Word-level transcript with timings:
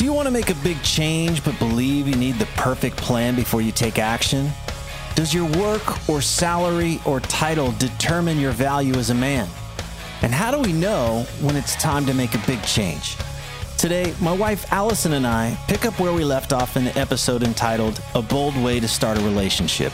Do 0.00 0.06
you 0.06 0.14
want 0.14 0.28
to 0.28 0.32
make 0.32 0.48
a 0.48 0.54
big 0.64 0.82
change 0.82 1.44
but 1.44 1.58
believe 1.58 2.08
you 2.08 2.16
need 2.16 2.36
the 2.36 2.46
perfect 2.56 2.96
plan 2.96 3.36
before 3.36 3.60
you 3.60 3.70
take 3.70 3.98
action? 3.98 4.48
Does 5.14 5.34
your 5.34 5.44
work 5.60 6.08
or 6.08 6.22
salary 6.22 6.98
or 7.04 7.20
title 7.20 7.72
determine 7.72 8.38
your 8.38 8.52
value 8.52 8.94
as 8.94 9.10
a 9.10 9.14
man? 9.14 9.46
And 10.22 10.32
how 10.32 10.52
do 10.52 10.58
we 10.58 10.72
know 10.72 11.26
when 11.42 11.54
it's 11.54 11.76
time 11.76 12.06
to 12.06 12.14
make 12.14 12.34
a 12.34 12.42
big 12.46 12.62
change? 12.62 13.18
Today, 13.76 14.14
my 14.22 14.32
wife 14.32 14.64
Alyson 14.72 15.12
and 15.12 15.26
I 15.26 15.54
pick 15.68 15.84
up 15.84 16.00
where 16.00 16.14
we 16.14 16.24
left 16.24 16.54
off 16.54 16.78
in 16.78 16.84
the 16.86 16.98
episode 16.98 17.42
entitled 17.42 18.00
A 18.14 18.22
Bold 18.22 18.56
Way 18.56 18.80
to 18.80 18.88
Start 18.88 19.18
a 19.18 19.20
Relationship. 19.20 19.92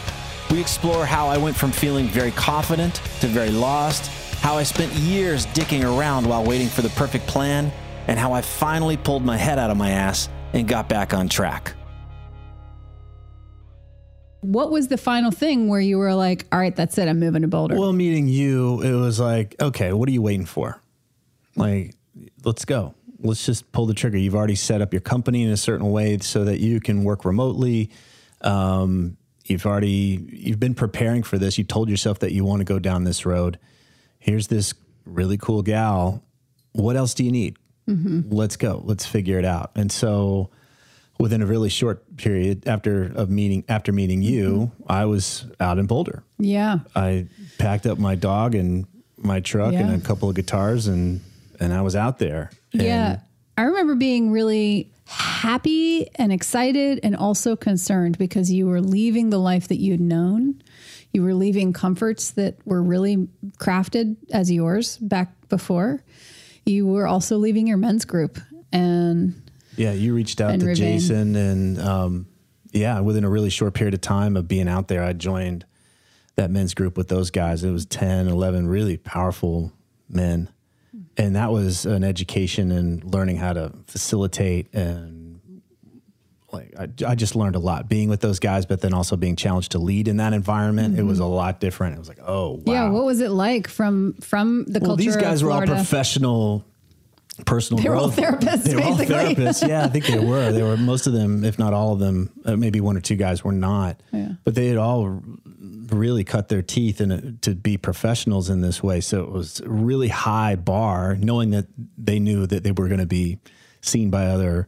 We 0.52 0.60
explore 0.60 1.04
how 1.04 1.26
I 1.26 1.36
went 1.36 1.56
from 1.56 1.72
feeling 1.72 2.06
very 2.06 2.30
confident 2.30 2.94
to 3.22 3.26
very 3.26 3.50
lost, 3.50 4.06
how 4.40 4.56
I 4.56 4.62
spent 4.62 4.92
years 4.92 5.46
dicking 5.46 5.82
around 5.82 6.28
while 6.28 6.44
waiting 6.44 6.68
for 6.68 6.82
the 6.82 6.90
perfect 6.90 7.26
plan, 7.26 7.72
and 8.06 8.18
how 8.18 8.32
I 8.32 8.42
finally 8.42 8.96
pulled 8.96 9.24
my 9.24 9.36
head 9.36 9.58
out 9.58 9.70
of 9.70 9.76
my 9.76 9.90
ass 9.90 10.28
and 10.52 10.66
got 10.68 10.88
back 10.88 11.12
on 11.14 11.28
track. 11.28 11.74
What 14.40 14.70
was 14.70 14.88
the 14.88 14.96
final 14.96 15.32
thing 15.32 15.68
where 15.68 15.80
you 15.80 15.98
were 15.98 16.14
like, 16.14 16.46
all 16.52 16.58
right, 16.58 16.74
that's 16.74 16.98
it, 16.98 17.08
I'm 17.08 17.18
moving 17.18 17.42
to 17.42 17.48
Boulder? 17.48 17.76
Well, 17.76 17.92
meeting 17.92 18.28
you, 18.28 18.80
it 18.80 18.92
was 18.92 19.18
like, 19.18 19.56
okay, 19.60 19.92
what 19.92 20.08
are 20.08 20.12
you 20.12 20.22
waiting 20.22 20.46
for? 20.46 20.80
Like, 21.56 21.94
let's 22.44 22.64
go. 22.64 22.94
Let's 23.18 23.44
just 23.44 23.72
pull 23.72 23.86
the 23.86 23.94
trigger. 23.94 24.18
You've 24.18 24.34
already 24.34 24.54
set 24.54 24.82
up 24.82 24.92
your 24.92 25.00
company 25.00 25.42
in 25.42 25.50
a 25.50 25.56
certain 25.56 25.90
way 25.90 26.18
so 26.18 26.44
that 26.44 26.60
you 26.60 26.80
can 26.80 27.02
work 27.02 27.24
remotely. 27.24 27.90
Um, 28.42 29.16
you've 29.46 29.66
already 29.66 30.28
you've 30.30 30.60
been 30.60 30.74
preparing 30.74 31.22
for 31.22 31.38
this. 31.38 31.56
You 31.58 31.64
told 31.64 31.88
yourself 31.88 32.18
that 32.20 32.32
you 32.32 32.44
want 32.44 32.60
to 32.60 32.64
go 32.64 32.78
down 32.78 33.04
this 33.04 33.24
road. 33.24 33.58
Here's 34.18 34.48
this 34.48 34.74
really 35.04 35.38
cool 35.38 35.62
gal. 35.62 36.22
What 36.72 36.96
else 36.96 37.14
do 37.14 37.24
you 37.24 37.32
need? 37.32 37.56
Mm-hmm. 37.88 38.32
Let's 38.32 38.56
go. 38.56 38.82
Let's 38.84 39.06
figure 39.06 39.38
it 39.38 39.44
out. 39.44 39.70
And 39.76 39.90
so 39.90 40.50
within 41.18 41.42
a 41.42 41.46
really 41.46 41.68
short 41.68 42.16
period 42.16 42.66
after 42.66 43.04
of 43.14 43.30
meeting 43.30 43.64
after 43.68 43.92
meeting 43.92 44.22
you, 44.22 44.72
mm-hmm. 44.72 44.92
I 44.92 45.04
was 45.06 45.46
out 45.60 45.78
in 45.78 45.86
Boulder. 45.86 46.22
yeah. 46.38 46.80
I 46.94 47.28
packed 47.58 47.86
up 47.86 47.98
my 47.98 48.14
dog 48.14 48.54
and 48.54 48.86
my 49.16 49.40
truck 49.40 49.72
and 49.72 49.94
a 49.94 50.04
couple 50.04 50.28
of 50.28 50.36
guitars 50.36 50.86
and 50.86 51.20
and 51.58 51.72
I 51.72 51.82
was 51.82 51.96
out 51.96 52.18
there. 52.18 52.50
Yeah. 52.72 53.12
And 53.12 53.20
I 53.56 53.62
remember 53.62 53.94
being 53.94 54.30
really 54.30 54.90
happy 55.06 56.08
and 56.16 56.32
excited 56.32 57.00
and 57.02 57.16
also 57.16 57.56
concerned 57.56 58.18
because 58.18 58.52
you 58.52 58.66
were 58.66 58.80
leaving 58.80 59.30
the 59.30 59.38
life 59.38 59.68
that 59.68 59.76
you'd 59.76 60.00
known. 60.00 60.60
You 61.12 61.22
were 61.22 61.34
leaving 61.34 61.72
comforts 61.72 62.32
that 62.32 62.56
were 62.66 62.82
really 62.82 63.28
crafted 63.58 64.16
as 64.32 64.50
yours 64.50 64.98
back 64.98 65.32
before. 65.48 66.02
You 66.66 66.86
were 66.86 67.06
also 67.06 67.38
leaving 67.38 67.66
your 67.66 67.76
men's 67.76 68.04
group. 68.04 68.38
And 68.72 69.40
yeah, 69.76 69.92
you 69.92 70.14
reached 70.14 70.40
out 70.40 70.58
to 70.58 70.66
Ravane. 70.66 70.76
Jason 70.76 71.36
and 71.36 71.80
um 71.80 72.26
yeah, 72.72 73.00
within 73.00 73.24
a 73.24 73.30
really 73.30 73.48
short 73.48 73.74
period 73.74 73.94
of 73.94 74.00
time 74.00 74.36
of 74.36 74.48
being 74.48 74.68
out 74.68 74.88
there, 74.88 75.02
I 75.02 75.14
joined 75.14 75.64
that 76.34 76.50
men's 76.50 76.74
group 76.74 76.96
with 76.96 77.08
those 77.08 77.30
guys. 77.30 77.64
It 77.64 77.70
was 77.70 77.86
10, 77.86 78.28
11 78.28 78.66
really 78.68 78.98
powerful 78.98 79.72
men. 80.08 80.50
And 81.16 81.34
that 81.36 81.50
was 81.50 81.86
an 81.86 82.04
education 82.04 82.70
and 82.70 83.02
learning 83.02 83.36
how 83.36 83.54
to 83.54 83.72
facilitate 83.86 84.72
and 84.74 85.25
like 86.56 86.74
I, 86.78 87.10
I 87.12 87.14
just 87.14 87.36
learned 87.36 87.56
a 87.56 87.60
lot 87.60 87.88
being 87.88 88.08
with 88.08 88.20
those 88.20 88.38
guys, 88.38 88.66
but 88.66 88.80
then 88.80 88.94
also 88.94 89.16
being 89.16 89.36
challenged 89.36 89.72
to 89.72 89.78
lead 89.78 90.08
in 90.08 90.16
that 90.18 90.32
environment. 90.32 90.98
It 90.98 91.04
was 91.04 91.18
a 91.18 91.24
lot 91.24 91.60
different. 91.60 91.96
It 91.96 91.98
was 91.98 92.08
like, 92.08 92.20
oh 92.26 92.50
wow. 92.50 92.56
Mm-hmm. 92.56 92.70
yeah, 92.70 92.88
what 92.90 93.04
was 93.04 93.20
it 93.20 93.30
like 93.30 93.68
from 93.68 94.14
from 94.14 94.64
the 94.64 94.80
well, 94.80 94.90
culture 94.90 95.02
these 95.02 95.16
guys 95.16 95.42
were 95.42 95.52
all 95.52 95.62
professional 95.62 96.64
personal 97.44 97.82
They 97.82 97.88
were 97.88 97.96
all 97.96 98.10
therapists, 98.10 98.64
They 98.64 98.76
were 98.76 98.82
all 98.82 98.96
therapists. 98.96 99.66
Yeah, 99.66 99.84
I 99.84 99.88
think 99.88 100.06
they 100.06 100.18
were. 100.24 100.52
They 100.52 100.62
were 100.62 100.76
most 100.76 101.06
of 101.06 101.12
them, 101.12 101.44
if 101.44 101.58
not 101.58 101.74
all 101.74 101.92
of 101.92 101.98
them. 101.98 102.30
Uh, 102.44 102.56
maybe 102.56 102.80
one 102.80 102.96
or 102.96 103.00
two 103.00 103.16
guys 103.16 103.44
were 103.44 103.52
not. 103.52 104.00
Yeah. 104.12 104.32
But 104.44 104.54
they 104.54 104.68
had 104.68 104.78
all 104.78 105.20
really 105.90 106.24
cut 106.24 106.48
their 106.48 106.62
teeth 106.62 107.00
in 107.00 107.10
a, 107.12 107.32
to 107.32 107.54
be 107.54 107.76
professionals 107.76 108.48
in 108.48 108.60
this 108.60 108.82
way. 108.82 109.00
So 109.00 109.22
it 109.22 109.30
was 109.30 109.60
a 109.60 109.68
really 109.68 110.08
high 110.08 110.56
bar, 110.56 111.16
knowing 111.16 111.50
that 111.50 111.66
they 111.98 112.18
knew 112.18 112.46
that 112.46 112.62
they 112.62 112.72
were 112.72 112.88
going 112.88 113.00
to 113.00 113.06
be 113.06 113.38
seen 113.82 114.10
by 114.10 114.26
other 114.26 114.66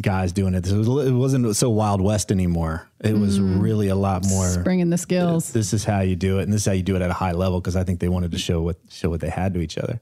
guys 0.00 0.32
doing 0.32 0.54
it. 0.54 0.66
It, 0.66 0.76
was, 0.76 1.10
wasn't 1.12 1.56
so 1.56 1.70
Wild 1.70 2.00
West 2.02 2.30
anymore. 2.30 2.88
It 3.00 3.14
was 3.16 3.38
Mm. 3.38 3.60
really 3.62 3.88
a 3.88 3.94
lot 3.94 4.26
more 4.28 4.62
bringing 4.62 4.90
the 4.90 4.98
skills. 4.98 5.52
this 5.52 5.72
is 5.72 5.84
how 5.84 6.00
you 6.00 6.16
do 6.16 6.38
it 6.38 6.42
and 6.42 6.52
this 6.52 6.62
is 6.62 6.66
how 6.66 6.72
you 6.72 6.82
do 6.82 6.96
it 6.96 7.02
at 7.02 7.10
a 7.10 7.14
high 7.14 7.32
level 7.32 7.60
because 7.60 7.76
i 7.76 7.84
think 7.84 8.00
they 8.00 8.08
wanted 8.08 8.32
to 8.32 8.38
show 8.38 8.60
what 8.62 8.76
show 8.90 9.08
what 9.10 9.20
they 9.20 9.28
had 9.30 9.54
to 9.54 9.60
each 9.60 9.78
other 9.78 10.00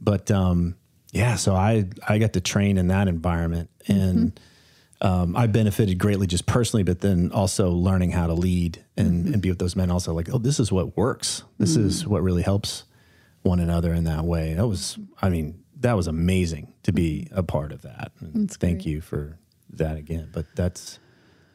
but 0.00 0.30
um 0.30 0.74
yeah 1.12 1.34
so 1.36 1.54
i 1.54 1.84
i 2.08 2.18
got 2.18 2.32
to 2.32 2.40
train 2.40 2.78
in 2.78 2.88
that 2.88 3.06
environment 3.08 3.68
and 3.86 4.38
um, 5.00 5.36
I 5.36 5.46
benefited 5.46 5.96
greatly 5.98 6.26
just 6.26 6.44
personally, 6.46 6.82
but 6.82 6.98
then 7.02 7.30
also 7.30 7.70
learning 7.70 8.10
how 8.10 8.26
to 8.26 8.34
lead 8.34 8.84
and, 8.96 9.32
and 9.32 9.40
be 9.40 9.48
with 9.48 9.60
those 9.60 9.76
men. 9.76 9.92
Also, 9.92 10.12
like, 10.12 10.28
oh, 10.34 10.38
this 10.38 10.58
is 10.58 10.72
what 10.72 10.96
works. 10.96 11.44
This 11.56 11.76
is 11.76 12.04
what 12.04 12.20
really 12.24 12.42
helps 12.42 12.82
one 13.42 13.60
another 13.60 13.94
in 13.94 14.02
that 14.04 14.24
way. 14.24 14.54
That 14.54 14.66
was, 14.66 14.98
I 15.22 15.28
mean, 15.28 15.62
that 15.80 15.94
was 15.94 16.06
amazing 16.06 16.74
to 16.82 16.92
be 16.92 17.28
a 17.32 17.42
part 17.42 17.72
of 17.72 17.82
that. 17.82 18.12
And 18.20 18.50
thank 18.50 18.86
you 18.86 19.00
for 19.00 19.38
that 19.70 19.96
again. 19.96 20.30
But 20.32 20.46
that's 20.54 20.98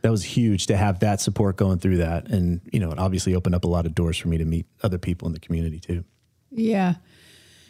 that 0.01 0.11
was 0.11 0.23
huge 0.23 0.67
to 0.67 0.77
have 0.77 0.99
that 0.99 1.21
support 1.21 1.55
going 1.55 1.79
through 1.79 1.97
that, 1.97 2.27
and 2.27 2.61
you 2.71 2.79
know, 2.79 2.91
it 2.91 2.99
obviously 2.99 3.35
opened 3.35 3.55
up 3.55 3.63
a 3.63 3.69
lot 3.69 3.85
of 3.85 3.95
doors 3.95 4.17
for 4.17 4.27
me 4.27 4.37
to 4.37 4.45
meet 4.45 4.65
other 4.81 4.97
people 4.97 5.27
in 5.27 5.33
the 5.33 5.39
community 5.39 5.79
too. 5.79 6.03
Yeah. 6.51 6.95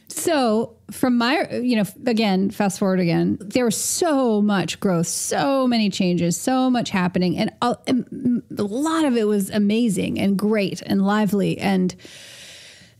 So, 0.10 0.76
from 0.92 1.18
my, 1.18 1.50
you 1.50 1.78
know, 1.78 1.86
again, 2.06 2.52
fast 2.52 2.78
forward 2.78 3.00
again, 3.00 3.38
there 3.40 3.66
was 3.66 3.78
so 3.78 4.42
much 4.42 4.80
growth, 4.80 5.08
so 5.08 5.66
many 5.66 5.90
changes, 5.90 6.38
so 6.38 6.70
much 6.70 6.90
happening. 6.90 7.38
And 7.38 7.52
a, 7.62 7.78
a 7.88 8.64
lot 8.64 9.06
of 9.06 9.16
it 9.16 9.26
was 9.28 9.50
amazing 9.50 10.20
and 10.20 10.38
great 10.38 10.82
and 10.86 11.06
lively 11.06 11.58
and 11.58 11.96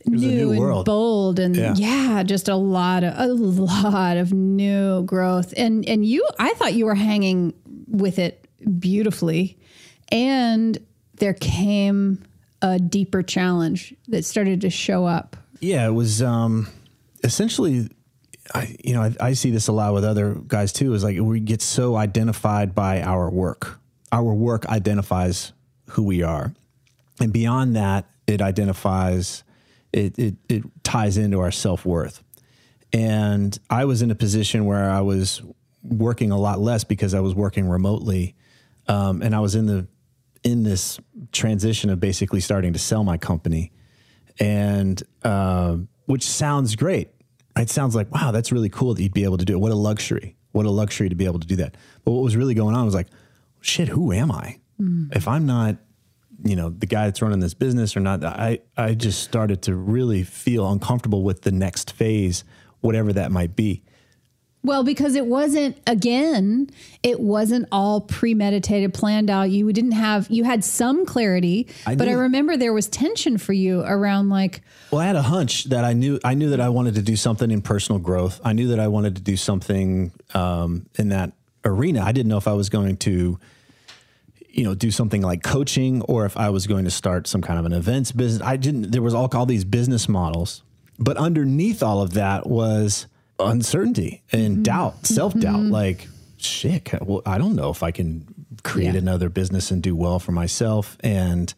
new, 0.06 0.52
new 0.52 0.72
and 0.74 0.84
bold. 0.84 1.38
And 1.38 1.56
Yeah. 1.56 1.74
yeah. 1.76 2.22
just 2.22 2.48
a 2.48 2.56
lot 2.56 3.04
of, 3.04 3.14
a 3.16 3.32
lot 3.32 4.16
of 4.16 4.32
new 4.32 5.02
growth. 5.04 5.54
And, 5.56 5.88
and 5.88 6.04
you, 6.04 6.26
I 6.38 6.54
thought 6.54 6.74
you 6.74 6.86
were 6.86 6.94
hanging 6.94 7.54
with 7.88 8.18
it 8.18 8.46
beautifully. 8.78 9.58
And 10.10 10.78
there 11.16 11.34
came 11.34 12.22
a 12.62 12.78
deeper 12.78 13.22
challenge 13.22 13.94
that 14.08 14.24
started 14.24 14.60
to 14.62 14.70
show 14.70 15.06
up. 15.06 15.36
Yeah, 15.60 15.86
it 15.86 15.92
was 15.92 16.22
um, 16.22 16.68
essentially 17.22 17.88
I, 18.52 18.76
you 18.84 18.94
know, 18.94 19.02
I, 19.02 19.14
I 19.20 19.32
see 19.32 19.50
this 19.50 19.68
a 19.68 19.72
lot 19.72 19.94
with 19.94 20.04
other 20.04 20.34
guys 20.34 20.72
too. 20.72 20.92
Is 20.94 21.04
like 21.04 21.18
we 21.20 21.40
get 21.40 21.62
so 21.62 21.96
identified 21.96 22.74
by 22.74 23.00
our 23.02 23.30
work. 23.30 23.78
Our 24.12 24.34
work 24.34 24.66
identifies 24.66 25.52
who 25.90 26.02
we 26.02 26.22
are, 26.22 26.52
and 27.20 27.32
beyond 27.32 27.76
that, 27.76 28.06
it 28.26 28.42
identifies, 28.42 29.43
it 29.94 30.18
it, 30.18 30.34
it 30.48 30.64
ties 30.82 31.16
into 31.16 31.40
our 31.40 31.50
self 31.50 31.86
worth. 31.86 32.22
And 32.92 33.58
I 33.70 33.86
was 33.86 34.02
in 34.02 34.10
a 34.10 34.14
position 34.14 34.66
where 34.66 34.90
I 34.90 35.00
was 35.00 35.42
working 35.82 36.30
a 36.30 36.38
lot 36.38 36.60
less 36.60 36.84
because 36.84 37.14
I 37.14 37.20
was 37.20 37.34
working 37.34 37.68
remotely, 37.68 38.34
um, 38.86 39.22
and 39.22 39.34
I 39.34 39.40
was 39.40 39.54
in 39.54 39.66
the 39.66 39.86
in 40.42 40.62
this 40.62 41.00
transition 41.32 41.90
of 41.90 41.98
basically 41.98 42.40
starting 42.40 42.72
to 42.74 42.78
sell 42.78 43.02
my 43.02 43.18
company, 43.18 43.72
and 44.38 45.02
uh, 45.22 45.76
which 46.06 46.24
sounds 46.24 46.76
great. 46.76 47.08
It 47.56 47.70
sounds 47.70 47.94
like 47.94 48.12
wow, 48.12 48.30
that's 48.30 48.52
really 48.52 48.68
cool 48.68 48.94
that 48.94 49.02
you'd 49.02 49.14
be 49.14 49.24
able 49.24 49.38
to 49.38 49.44
do 49.44 49.54
it. 49.54 49.58
What 49.58 49.72
a 49.72 49.76
luxury! 49.76 50.36
What 50.52 50.66
a 50.66 50.70
luxury 50.70 51.08
to 51.08 51.16
be 51.16 51.24
able 51.24 51.40
to 51.40 51.46
do 51.46 51.56
that. 51.56 51.76
But 52.04 52.12
what 52.12 52.22
was 52.22 52.36
really 52.36 52.54
going 52.54 52.76
on 52.76 52.84
was 52.84 52.94
like, 52.94 53.08
shit, 53.60 53.88
who 53.88 54.12
am 54.12 54.30
I? 54.30 54.60
If 55.16 55.26
I'm 55.26 55.46
not, 55.46 55.76
you 56.44 56.56
know, 56.56 56.70
the 56.70 56.86
guy 56.86 57.06
that's 57.06 57.22
running 57.22 57.40
this 57.40 57.54
business 57.54 57.96
or 57.96 58.00
not, 58.00 58.22
I 58.22 58.60
I 58.76 58.94
just 58.94 59.22
started 59.22 59.62
to 59.62 59.74
really 59.74 60.22
feel 60.22 60.70
uncomfortable 60.70 61.22
with 61.22 61.42
the 61.42 61.52
next 61.52 61.92
phase, 61.92 62.44
whatever 62.80 63.12
that 63.14 63.32
might 63.32 63.56
be. 63.56 63.82
Well, 64.62 64.82
because 64.82 65.14
it 65.14 65.26
wasn't 65.26 65.76
again, 65.86 66.70
it 67.02 67.20
wasn't 67.20 67.68
all 67.70 68.00
premeditated, 68.00 68.94
planned 68.94 69.28
out. 69.28 69.50
You 69.50 69.70
didn't 69.72 69.92
have 69.92 70.30
you 70.30 70.44
had 70.44 70.64
some 70.64 71.04
clarity, 71.04 71.68
I 71.86 71.96
but 71.96 72.08
I 72.08 72.12
remember 72.12 72.56
there 72.56 72.72
was 72.72 72.88
tension 72.88 73.36
for 73.36 73.52
you 73.52 73.80
around 73.80 74.30
like 74.30 74.62
Well, 74.90 75.02
I 75.02 75.06
had 75.06 75.16
a 75.16 75.22
hunch 75.22 75.64
that 75.64 75.84
I 75.84 75.92
knew 75.92 76.18
I 76.24 76.34
knew 76.34 76.50
that 76.50 76.60
I 76.60 76.70
wanted 76.70 76.94
to 76.94 77.02
do 77.02 77.16
something 77.16 77.50
in 77.50 77.60
personal 77.60 77.98
growth. 77.98 78.40
I 78.44 78.54
knew 78.54 78.68
that 78.68 78.80
I 78.80 78.88
wanted 78.88 79.16
to 79.16 79.22
do 79.22 79.36
something 79.36 80.12
um, 80.32 80.86
in 80.98 81.10
that 81.10 81.32
arena. 81.64 82.02
I 82.02 82.12
didn't 82.12 82.28
know 82.28 82.38
if 82.38 82.48
I 82.48 82.52
was 82.52 82.68
going 82.68 82.96
to, 82.98 83.38
you 84.56 84.64
know, 84.64 84.74
do 84.74 84.90
something 84.90 85.20
like 85.22 85.42
coaching 85.42 86.00
or 86.02 86.24
if 86.26 86.36
I 86.36 86.50
was 86.50 86.66
going 86.66 86.84
to 86.84 86.90
start 86.90 87.26
some 87.26 87.42
kind 87.42 87.58
of 87.58 87.66
an 87.66 87.72
events 87.72 88.12
business. 88.12 88.40
I 88.46 88.56
didn't. 88.56 88.92
There 88.92 89.02
was 89.02 89.12
all 89.14 89.28
all 89.34 89.46
these 89.46 89.64
business 89.64 90.08
models, 90.08 90.62
but 90.98 91.16
underneath 91.16 91.82
all 91.82 92.00
of 92.02 92.14
that 92.14 92.46
was 92.46 93.06
uncertainty 93.40 94.22
and 94.32 94.64
doubt, 94.64 95.06
self 95.06 95.34
doubt. 95.38 95.60
Like, 95.60 96.06
shit, 96.36 96.88
well, 97.02 97.22
I 97.26 97.38
don't 97.38 97.56
know 97.56 97.70
if 97.70 97.82
I 97.82 97.90
can 97.90 98.26
create 98.62 98.92
Yeah. 98.94 99.00
another 99.00 99.28
business 99.28 99.70
and 99.70 99.82
do 99.82 99.94
well 99.96 100.18
for 100.18 100.32
myself 100.32 100.96
and 101.00 101.52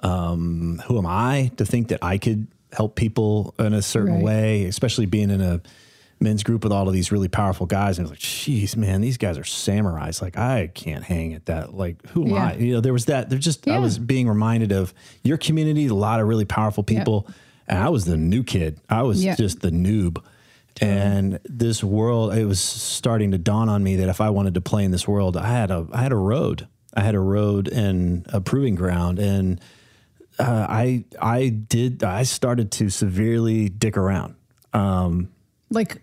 um, 0.00 0.82
who 0.86 0.98
am 0.98 1.06
I 1.06 1.50
to 1.56 1.64
think 1.64 1.88
that 1.88 2.00
I 2.02 2.18
could 2.18 2.46
help 2.72 2.94
people 2.96 3.54
in 3.58 3.72
a 3.72 3.80
certain 3.82 4.16
Right. 4.16 4.24
way, 4.24 4.64
especially 4.66 5.06
being 5.06 5.30
in 5.30 5.40
a 5.40 5.60
men's 6.24 6.42
group 6.42 6.64
with 6.64 6.72
all 6.72 6.88
of 6.88 6.92
these 6.92 7.12
really 7.12 7.28
powerful 7.28 7.66
guys. 7.66 7.98
And 7.98 8.06
I 8.06 8.10
was 8.10 8.18
like, 8.18 8.18
geez, 8.18 8.76
man, 8.76 9.00
these 9.00 9.16
guys 9.16 9.38
are 9.38 9.42
samurais. 9.42 10.20
Like, 10.20 10.36
I 10.36 10.66
can't 10.74 11.04
hang 11.04 11.32
at 11.34 11.46
that. 11.46 11.74
Like, 11.74 12.04
who 12.08 12.24
am 12.24 12.30
Yeah. 12.30 12.46
I? 12.48 12.54
You 12.54 12.72
know, 12.74 12.80
there 12.80 12.92
was 12.92 13.04
that. 13.04 13.30
There's 13.30 13.44
just, 13.44 13.68
I 13.68 13.78
was 13.78 13.98
being 13.98 14.28
reminded 14.28 14.72
of 14.72 14.92
your 15.22 15.36
community, 15.36 15.86
a 15.86 15.94
lot 15.94 16.20
of 16.20 16.26
really 16.26 16.44
powerful 16.44 16.82
people. 16.82 17.28
And 17.68 17.78
I 17.78 17.88
was 17.90 18.04
the 18.04 18.16
new 18.16 18.42
kid. 18.42 18.80
I 18.90 19.02
was 19.02 19.24
Yeah. 19.24 19.36
just 19.36 19.60
the 19.60 19.70
noob. 19.70 20.22
And 20.80 21.38
this 21.44 21.84
world, 21.84 22.34
it 22.34 22.46
was 22.46 22.58
starting 22.60 23.30
to 23.30 23.38
dawn 23.38 23.68
on 23.68 23.84
me 23.84 23.94
that 23.96 24.08
if 24.08 24.20
I 24.20 24.30
wanted 24.30 24.54
to 24.54 24.60
play 24.60 24.84
in 24.84 24.90
this 24.90 25.06
world, 25.06 25.36
I 25.36 25.46
had 25.46 25.70
a, 25.70 25.86
I 25.92 26.02
had 26.02 26.10
a 26.12 26.16
road. 26.16 26.66
I 26.94 27.00
had 27.02 27.14
a 27.14 27.20
road 27.20 27.68
and 27.68 28.26
a 28.32 28.40
proving 28.40 28.74
ground. 28.74 29.18
And 29.20 29.60
uh, 30.38 30.66
I 30.68 31.04
I 31.22 31.48
did 31.48 32.02
I 32.02 32.24
started 32.24 32.72
to 32.72 32.90
severely 32.90 33.68
dick 33.68 33.96
around. 33.96 34.34
like 35.70 36.02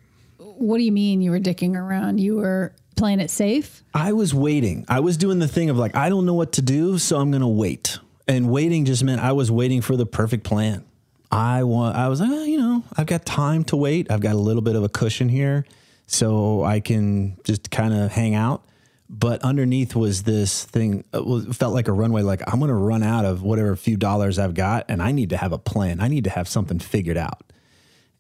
what 0.62 0.78
do 0.78 0.84
you 0.84 0.92
mean 0.92 1.22
you 1.22 1.32
were 1.32 1.40
dicking 1.40 1.76
around? 1.76 2.20
You 2.20 2.36
were 2.38 2.74
playing 2.96 3.20
it 3.20 3.30
safe? 3.30 3.84
I 3.94 4.14
was 4.14 4.34
waiting. 4.34 4.86
I 4.88 5.00
was 5.00 5.18
doing 5.18 5.40
the 5.40 5.48
thing 5.48 5.70
of 5.70 5.78
like 5.78 5.96
I 5.96 6.10
don't 6.10 6.26
know 6.26 6.34
what 6.36 6.54
to 6.54 6.62
do, 6.62 6.98
so 6.98 7.18
I'm 7.20 7.32
going 7.32 7.42
to 7.42 7.48
wait. 7.48 7.98
And 8.28 8.50
waiting 8.50 8.86
just 8.86 9.04
meant 9.04 9.20
I 9.22 9.32
was 9.34 9.52
waiting 9.52 9.82
for 9.82 9.98
the 9.98 10.06
perfect 10.06 10.44
plan. 10.44 10.86
I 11.32 11.64
want 11.64 11.96
I 11.96 12.08
was 12.10 12.20
like, 12.22 12.30
oh, 12.32 12.44
you 12.44 12.58
know, 12.58 12.84
I've 12.96 13.08
got 13.08 13.26
time 13.26 13.64
to 13.66 13.76
wait. 13.76 14.12
I've 14.12 14.22
got 14.22 14.34
a 14.36 14.38
little 14.40 14.62
bit 14.62 14.76
of 14.76 14.84
a 14.84 14.90
cushion 14.90 15.30
here 15.30 15.66
so 16.08 16.64
I 16.64 16.80
can 16.82 17.38
just 17.44 17.72
kind 17.72 17.94
of 17.94 18.12
hang 18.12 18.36
out. 18.36 18.64
But 19.10 19.42
underneath 19.42 19.96
was 19.96 20.24
this 20.24 20.64
thing 20.64 21.04
uh, 21.14 21.20
it 21.20 21.26
was- 21.26 21.46
felt 21.58 21.74
like 21.74 21.88
a 21.88 21.94
runway 21.94 22.22
like 22.22 22.42
I'm 22.48 22.60
going 22.60 22.70
to 22.70 22.76
run 22.76 23.04
out 23.04 23.26
of 23.26 23.42
whatever 23.44 23.76
few 23.76 23.98
dollars 23.98 24.38
I've 24.40 24.54
got 24.54 24.86
and 24.90 25.02
I 25.02 25.12
need 25.12 25.30
to 25.32 25.38
have 25.38 25.52
a 25.54 25.58
plan. 25.58 26.00
I 26.00 26.08
need 26.08 26.26
to 26.26 26.30
have 26.30 26.48
something 26.48 26.80
figured 26.80 27.18
out. 27.18 27.51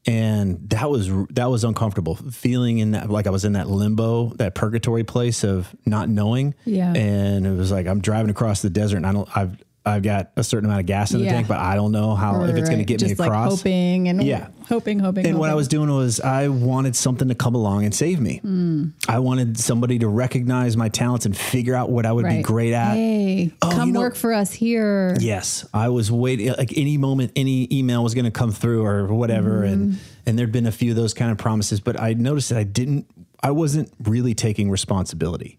And 0.07 0.69
that 0.69 0.89
was 0.89 1.09
that 1.29 1.45
was 1.45 1.63
uncomfortable 1.63 2.15
feeling 2.15 2.79
in 2.79 2.91
that 2.91 3.09
like 3.09 3.27
i 3.27 3.29
was 3.29 3.45
in 3.45 3.53
that 3.53 3.67
limbo 3.69 4.29
that 4.37 4.55
purgatory 4.55 5.03
place 5.03 5.43
of 5.43 5.75
not 5.85 6.09
knowing 6.09 6.55
Yeah. 6.65 6.91
and 6.93 7.45
it 7.45 7.51
was 7.51 7.71
like 7.71 7.85
i'm 7.85 8.01
driving 8.01 8.31
across 8.31 8.61
the 8.63 8.69
desert 8.71 8.97
and 8.97 9.05
i 9.05 9.11
don't 9.11 9.29
i've 9.37 9.55
i've 9.85 10.03
got 10.03 10.31
a 10.35 10.43
certain 10.43 10.65
amount 10.65 10.79
of 10.81 10.85
gas 10.85 11.11
in 11.11 11.19
the 11.19 11.25
Yeah. 11.25 11.31
tank 11.33 11.47
but 11.47 11.57
i 11.57 11.75
don't 11.75 11.91
know 11.91 12.13
how 12.15 12.43
if 12.43 12.55
it's 12.55 12.69
going 12.69 12.79
to 12.79 12.85
get 12.85 12.99
Just 12.99 13.17
me 13.19 13.25
across 13.25 13.51
like 13.51 13.57
hoping 13.59 14.07
and 14.09 14.23
Yeah. 14.23 14.47
hoping, 14.67 14.99
hoping. 14.99 15.25
and 15.25 15.37
what 15.39 15.49
I 15.49 15.55
was 15.55 15.67
doing 15.67 15.89
was 15.89 16.19
I 16.21 16.47
wanted 16.47 16.95
something 16.95 17.27
to 17.27 17.35
come 17.35 17.55
along 17.55 17.83
and 17.83 17.93
save 17.93 18.21
me. 18.21 18.37
Hmm. 18.37 18.89
I 19.09 19.19
wanted 19.19 19.57
somebody 19.59 19.99
to 19.99 20.07
recognize 20.07 20.77
my 20.77 20.87
talents 20.87 21.25
and 21.25 21.35
figure 21.35 21.75
out 21.75 21.89
what 21.89 22.05
I 22.05 22.11
would 22.13 22.25
be 22.25 22.41
great 22.41 22.71
at. 22.73 22.93
Hey, 22.93 23.51
Oh, 23.61 23.69
come 23.71 23.87
you 23.89 23.93
know- 23.93 23.99
work 23.99 24.15
for 24.15 24.31
us 24.33 24.53
here. 24.53 25.17
Yes, 25.19 25.65
I 25.73 25.89
was 25.89 26.09
waiting. 26.11 26.53
Like 26.57 26.77
any 26.77 26.95
moment, 26.97 27.31
any 27.35 27.67
email 27.71 28.01
was 28.03 28.13
going 28.13 28.25
to 28.25 28.31
come 28.31 28.51
through 28.51 28.85
or 28.85 29.07
whatever, 29.13 29.63
and 29.63 29.97
and 30.25 30.39
there'd 30.39 30.51
been 30.53 30.67
a 30.67 30.71
few 30.71 30.91
of 30.91 30.95
those 30.95 31.13
kind 31.13 31.31
of 31.31 31.37
promises. 31.37 31.79
But 31.81 31.99
I 31.99 32.13
noticed 32.13 32.49
that 32.49 32.57
I 32.59 32.63
didn't. 32.63 33.07
I 33.43 33.51
wasn't 33.51 33.91
really 34.03 34.35
taking 34.35 34.69
responsibility 34.71 35.57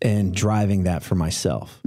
and 0.00 0.32
driving 0.34 0.84
that 0.84 1.02
for 1.02 1.14
myself. 1.16 1.80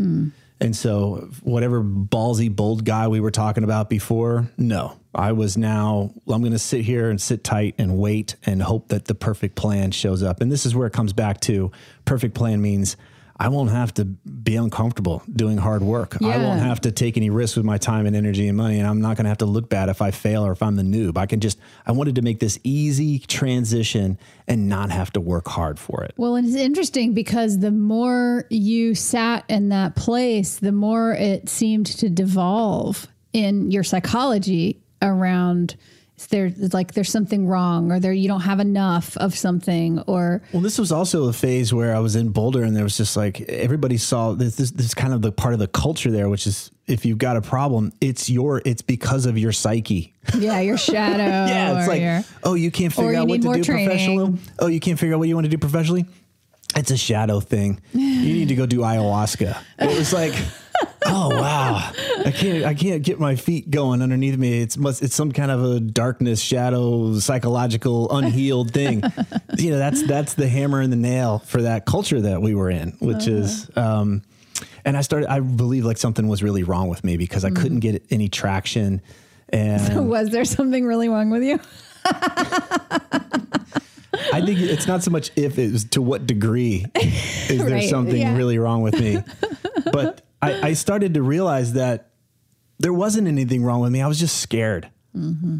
And 0.62 0.76
so, 0.76 1.30
whatever 1.44 1.84
ballsy, 1.84 2.54
bold 2.54 2.86
guy 2.86 3.08
we 3.08 3.20
were 3.20 3.32
talking 3.32 3.64
about 3.64 3.90
before, 3.90 4.50
no, 4.58 4.98
I 5.14 5.34
was 5.34 5.58
now. 5.58 6.12
I'm 6.28 6.42
going 6.42 6.54
to 6.54 6.60
sit 6.60 6.82
here 6.82 7.10
and 7.10 7.22
sit 7.22 7.44
tight 7.44 7.76
and 7.78 7.98
wait 7.98 8.36
and 8.46 8.62
hope 8.62 8.88
that 8.88 9.06
the 9.06 9.16
perfect 9.16 9.56
plan 9.56 9.92
shows 9.92 10.24
up. 10.24 10.40
And 10.40 10.52
this 10.52 10.66
is 10.66 10.74
where 10.74 10.88
it 10.88 10.94
comes 10.94 11.12
back 11.12 11.42
to 11.42 11.72
perfect 12.06 12.36
plan 12.36 12.62
means. 12.62 12.96
I 13.38 13.50
won't 13.50 13.72
have 13.72 13.94
to 13.96 14.06
be 14.06 14.56
uncomfortable 14.56 15.22
doing 15.34 15.58
hard 15.58 15.82
work. 15.82 16.22
I 16.22 16.38
won't 16.38 16.62
have 16.62 16.82
to 16.82 16.92
take 16.92 17.18
any 17.18 17.30
risks 17.30 17.58
with 17.58 17.66
my 17.66 17.78
time 17.78 18.06
and 18.06 18.16
energy 18.16 18.48
and 18.48 18.56
money. 18.56 18.80
And 18.80 18.88
I'm 18.88 19.02
not 19.02 19.18
going 19.18 19.26
to 19.26 19.30
have 19.30 19.40
to 19.40 19.46
look 19.46 19.70
bad 19.70 19.90
if 19.90 20.02
I 20.02 20.12
fail 20.12 20.46
or 20.46 20.54
if 20.54 20.64
I'm 20.64 20.78
the 20.78 20.84
noob. 20.84 21.18
I 21.18 21.26
can 21.26 21.42
just, 21.42 21.60
I 21.86 21.92
wanted 21.92 22.16
to 22.16 22.22
make 22.22 22.40
this 22.40 22.58
easy 22.64 23.20
transition 23.20 24.18
and 24.48 24.70
not 24.70 24.90
have 24.90 25.12
to 25.14 25.20
work 25.20 25.50
hard 25.50 25.80
for 25.80 26.04
it. 26.04 26.14
Well, 26.16 26.36
and 26.36 26.48
it's 26.48 26.56
interesting 26.56 27.14
because 27.14 27.60
the 27.60 27.72
more 27.72 28.46
you 28.50 28.96
sat 28.96 29.44
in 29.50 29.68
that 29.70 29.98
place, 29.98 30.58
the 30.58 30.72
more 30.72 31.14
it 31.14 31.50
seemed 31.50 31.88
to 31.88 32.10
devolve 32.10 33.08
in 33.34 33.70
your 33.70 33.84
psychology 33.84 34.80
around 35.02 35.76
there 36.30 36.52
like 36.72 36.94
there's 36.94 37.10
something 37.12 37.46
wrong 37.48 37.92
or 37.92 38.00
there 38.00 38.14
you 38.14 38.28
don't 38.28 38.42
have 38.42 38.60
enough 38.62 39.18
of 39.18 39.36
something 39.36 40.00
or 40.08 40.42
Well, 40.54 40.62
this 40.62 40.80
was 40.80 40.92
also 40.92 41.26
a 41.28 41.34
phase 41.34 41.74
where 41.74 41.94
I 41.96 42.00
was 42.00 42.16
in 42.16 42.30
Boulder 42.30 42.64
and 42.64 42.76
there 42.76 42.84
was 42.86 42.96
just 42.98 43.18
like 43.18 43.42
everybody 43.42 43.98
saw 43.98 44.32
this, 44.34 44.56
this, 44.56 44.72
this 44.72 44.94
kind 44.94 45.14
of 45.14 45.22
the 45.22 45.32
part 45.32 45.54
of 45.54 45.60
the 45.60 45.68
culture 45.68 46.10
there, 46.12 46.30
which 46.30 46.48
is 46.48 46.72
if 46.88 47.06
you've 47.06 47.18
got 47.18 47.36
a 47.36 47.42
problem, 47.42 47.92
it's 48.00 48.30
your, 48.30 48.62
it's 48.66 48.82
because 48.82 49.26
of 49.26 49.38
your 49.38 49.52
psyche. 49.52 50.14
yeah, 50.38 50.60
your 50.62 50.78
shadow. 50.78 51.24
Yeah, 51.52 51.80
it's 51.80 51.88
like, 51.88 52.02
your- 52.02 52.24
oh, 52.44 52.54
you 52.54 52.72
can't 52.72 52.94
figure 52.94 53.12
you 53.14 53.18
out 53.20 53.28
what 53.28 53.42
to 53.42 53.54
do 53.54 53.64
training. 53.64 53.86
professionally. 53.88 54.40
Oh, 54.60 54.68
you 54.68 54.80
can't 54.80 54.98
figure 55.00 55.16
out 55.16 55.20
what 55.20 55.28
you 55.28 55.36
want 55.36 55.46
to 55.46 55.50
do 55.52 55.58
professionally. 55.58 56.06
It's 56.76 56.92
a 56.92 56.98
shadow 56.98 57.40
thing. 57.40 57.80
You 57.94 58.34
need 58.34 58.48
to 58.50 58.56
go 58.56 58.66
do 58.66 58.80
ayahuasca. 58.80 59.58
It 59.80 59.98
was 59.98 60.12
like, 60.14 60.34
oh 61.06 61.30
wow, 61.30 61.92
I 62.26 62.32
can't, 62.32 62.66
I 62.66 62.74
can't 62.74 63.04
get 63.04 63.20
my 63.20 63.36
feet 63.36 63.70
going 63.70 64.02
underneath 64.02 64.38
me. 64.38 64.62
It's 64.62 64.78
must, 64.78 65.02
it's 65.04 65.16
some 65.16 65.32
kind 65.32 65.52
of 65.52 65.64
a 65.64 65.80
darkness, 65.80 66.42
shadow, 66.42 67.18
psychological, 67.20 68.16
unhealed 68.16 68.72
thing. 68.72 69.04
you 69.58 69.72
know, 69.72 69.78
that's 69.78 70.06
that's 70.08 70.34
the 70.34 70.48
hammer 70.48 70.82
and 70.82 70.92
the 70.92 70.98
nail 70.98 71.40
for 71.40 71.62
that 71.64 71.86
culture 71.86 72.22
that 72.22 72.42
we 72.42 72.56
were 72.56 72.70
in, 72.70 72.92
which 73.00 73.28
is. 73.28 73.70
Um, 73.76 74.24
and 74.86 74.96
I 74.96 75.02
started. 75.02 75.30
I 75.30 75.40
believe 75.40 75.84
like 75.86 75.98
something 75.98 76.28
was 76.28 76.44
really 76.44 76.64
wrong 76.64 76.88
with 76.90 77.04
me 77.04 77.18
because 77.18 77.44
I 77.44 77.50
couldn't 77.50 77.80
get 77.80 78.04
any 78.12 78.30
traction. 78.30 79.02
And 79.50 80.10
was 80.10 80.30
there 80.30 80.46
something 80.46 80.86
really 80.86 81.10
wrong 81.10 81.30
with 81.30 81.44
you? 81.44 81.60
I 84.34 84.42
think 84.46 84.60
it's 84.60 84.88
not 84.88 85.04
so 85.04 85.12
much 85.12 85.32
if 85.36 85.60
it 85.60 85.72
was 85.72 85.86
to 85.86 86.02
what 86.02 86.26
degree 86.26 86.86
is 86.96 87.64
there 87.66 87.76
Right, 87.76 87.90
something 87.90 88.20
yeah. 88.22 88.36
really 88.36 88.58
wrong 88.58 88.82
with 88.82 89.00
me. 89.00 89.20
but 89.92 90.25
I, 90.46 90.68
I 90.70 90.74
started 90.74 91.14
to 91.16 91.22
realize 91.22 91.74
that 91.74 92.10
there 92.80 92.94
wasn't 92.94 93.28
anything 93.28 93.64
wrong 93.64 93.82
with 93.82 93.92
me. 93.92 94.02
I 94.02 94.08
was 94.08 94.20
just 94.20 94.38
scared. 94.42 94.90
Mm-hmm. 95.16 95.60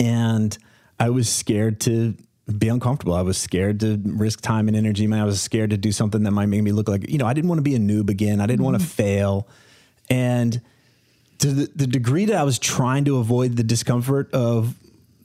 And 0.00 0.58
I 0.98 1.10
was 1.10 1.28
scared 1.28 1.80
to 1.82 2.14
be 2.58 2.68
uncomfortable. 2.68 3.14
I 3.14 3.22
was 3.22 3.38
scared 3.38 3.80
to 3.80 4.00
risk 4.04 4.40
time 4.40 4.68
and 4.68 4.76
energy. 4.76 5.06
Man, 5.06 5.20
I 5.20 5.24
was 5.24 5.40
scared 5.40 5.70
to 5.70 5.76
do 5.76 5.92
something 5.92 6.22
that 6.24 6.30
might 6.32 6.46
make 6.46 6.62
me 6.62 6.72
look 6.72 6.88
like, 6.88 7.08
you 7.08 7.18
know, 7.18 7.26
I 7.26 7.32
didn't 7.32 7.48
want 7.48 7.58
to 7.58 7.62
be 7.62 7.74
a 7.74 7.78
noob 7.78 8.10
again. 8.10 8.40
I 8.40 8.46
didn't 8.46 8.64
want 8.64 8.76
to 8.76 8.82
Mm-hmm. 8.82 8.90
fail. 8.90 9.48
And 10.08 10.60
to 11.38 11.52
the, 11.52 11.70
the 11.74 11.86
degree 11.86 12.26
that 12.26 12.36
I 12.36 12.42
was 12.42 12.58
trying 12.58 13.04
to 13.06 13.18
avoid 13.18 13.56
the 13.56 13.62
discomfort 13.64 14.32
of 14.34 14.74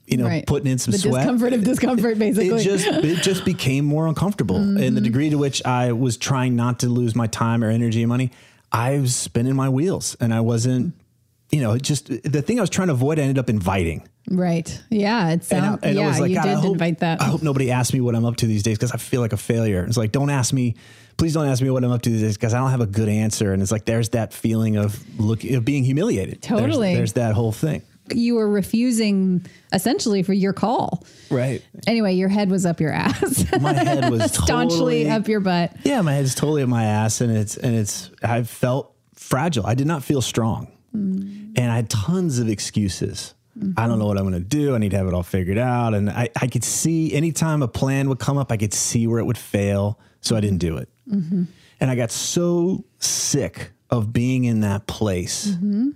you 0.07 0.17
know, 0.17 0.25
Right. 0.25 0.45
putting 0.45 0.71
in 0.71 0.77
some 0.77 0.91
the 0.91 0.99
sweat. 0.99 1.23
discomfort 1.23 1.53
of 1.53 1.63
discomfort, 1.63 2.19
basically. 2.19 2.49
It 2.59 2.63
just 2.63 2.85
it 2.85 3.23
just 3.23 3.43
became 3.43 3.85
more 3.85 4.05
uncomfortable, 4.05 4.57
and 4.57 4.77
Mm-hmm. 4.77 4.93
the 4.95 5.01
degree 5.01 5.31
to 5.31 5.37
which 5.39 5.65
I 5.65 5.93
was 5.93 6.15
trying 6.15 6.55
not 6.55 6.79
to 6.81 6.89
lose 6.89 7.15
my 7.15 7.25
time 7.25 7.63
or 7.63 7.71
energy 7.71 8.03
and 8.03 8.09
money, 8.09 8.29
I 8.75 8.99
was 8.99 9.15
spinning 9.15 9.55
my 9.55 9.69
wheels, 9.69 10.15
and 10.19 10.33
I 10.33 10.41
wasn't, 10.41 10.93
you 11.51 11.61
know, 11.61 11.77
just 11.77 12.07
the 12.07 12.41
thing 12.41 12.59
I 12.59 12.61
was 12.61 12.69
trying 12.69 12.87
to 12.89 12.93
avoid. 12.93 13.19
I 13.19 13.21
ended 13.23 13.37
up 13.39 13.49
inviting, 13.49 14.07
right. 14.29 14.67
Yeah. 14.89 15.29
It 15.31 15.51
and. 15.51 15.65
I, 15.65 15.77
and 15.83 15.95
yeah, 15.97 16.17
like, 16.19 16.29
you 16.31 16.41
did 16.41 16.55
hope, 16.57 16.73
invite 16.73 16.99
that. 16.99 17.21
I 17.21 17.25
hope 17.25 17.41
nobody 17.41 17.71
asks 17.71 17.93
me 17.93 18.01
what 18.01 18.15
I'm 18.15 18.25
up 18.25 18.35
to 18.37 18.47
these 18.47 18.63
days 18.63 18.77
because 18.77 18.91
I 18.91 18.97
feel 18.97 19.21
like 19.21 19.33
a 19.33 19.37
failure. 19.37 19.85
It's 19.85 19.97
like, 19.97 20.11
don't 20.11 20.29
ask 20.29 20.53
me. 20.53 20.75
Please 21.17 21.33
don't 21.33 21.47
ask 21.47 21.61
me 21.61 21.69
what 21.69 21.83
I'm 21.85 21.91
up 21.91 22.01
to 22.01 22.09
these 22.09 22.21
days 22.21 22.35
because 22.35 22.53
I 22.53 22.59
don't 22.59 22.71
have 22.71 22.81
a 22.81 22.85
good 22.85 23.07
answer. 23.07 23.53
And 23.53 23.61
it's 23.61 23.71
like 23.71 23.85
there's 23.85 24.09
that 24.09 24.33
feeling 24.33 24.75
of 24.75 24.99
looking 25.17 25.55
of 25.55 25.63
being 25.63 25.85
humiliated. 25.85 26.41
There's- 26.41 26.61
Totally. 26.61 26.93
there's 26.95 27.13
that 27.13 27.33
whole 27.35 27.53
thing. 27.53 27.81
You 28.13 28.35
were 28.35 28.49
refusing 28.49 29.45
essentially 29.73 30.23
for 30.23 30.33
your 30.33 30.53
call. 30.53 31.05
Right. 31.29 31.63
Anyway, 31.87 32.13
your 32.13 32.29
head 32.29 32.49
was 32.49 32.65
up 32.65 32.79
your 32.79 32.91
ass. 32.91 33.45
My 33.61 33.73
head 33.73 34.09
was 34.09 34.33
staunchly 34.33 35.05
totally 35.05 35.09
up 35.09 35.27
your 35.27 35.39
butt. 35.39 35.75
Yeah, 35.83 36.01
my 36.01 36.13
head's 36.13 36.35
totally 36.35 36.61
at 36.61 36.69
my 36.69 36.85
ass, 36.85 37.21
and 37.21 37.35
it's 37.35 37.57
and 37.57 37.75
it's. 37.75 38.11
I 38.23 38.43
felt 38.43 38.93
fragile. 39.13 39.65
I 39.65 39.75
did 39.75 39.87
not 39.87 40.03
feel 40.03 40.21
strong, 40.21 40.71
mm. 40.95 41.57
and 41.57 41.71
I 41.71 41.75
had 41.75 41.89
tons 41.89 42.39
of 42.39 42.49
excuses. 42.49 43.33
I 43.77 43.87
don't 43.87 43.99
know 43.99 44.05
what 44.05 44.17
I'm 44.17 44.29
going 44.29 44.33
to 44.33 44.39
do. 44.41 44.75
I 44.75 44.79
need 44.79 44.91
to 44.91 44.97
have 44.97 45.07
it 45.07 45.13
all 45.13 45.23
figured 45.23 45.57
out, 45.57 45.93
and 45.93 46.09
I 46.09 46.29
I 46.41 46.47
could 46.47 46.63
see 46.63 47.13
anytime 47.13 47.61
a 47.61 47.67
plan 47.67 48.09
would 48.09 48.19
come 48.19 48.37
up, 48.37 48.51
I 48.51 48.57
could 48.57 48.73
see 48.73 49.07
where 49.07 49.19
it 49.19 49.25
would 49.25 49.37
fail, 49.37 49.97
so 50.19 50.35
I 50.35 50.41
didn't 50.41 50.57
do 50.57 50.77
it. 50.77 50.89
Mm-hmm. 51.09 51.43
And 51.79 51.91
I 51.91 51.95
got 51.95 52.11
so 52.11 52.83
sick 52.99 53.71
of 53.89 54.11
being 54.11 54.43
in 54.45 54.61
that 54.61 54.87
place 54.87 55.47
mm-hmm. 55.47 55.91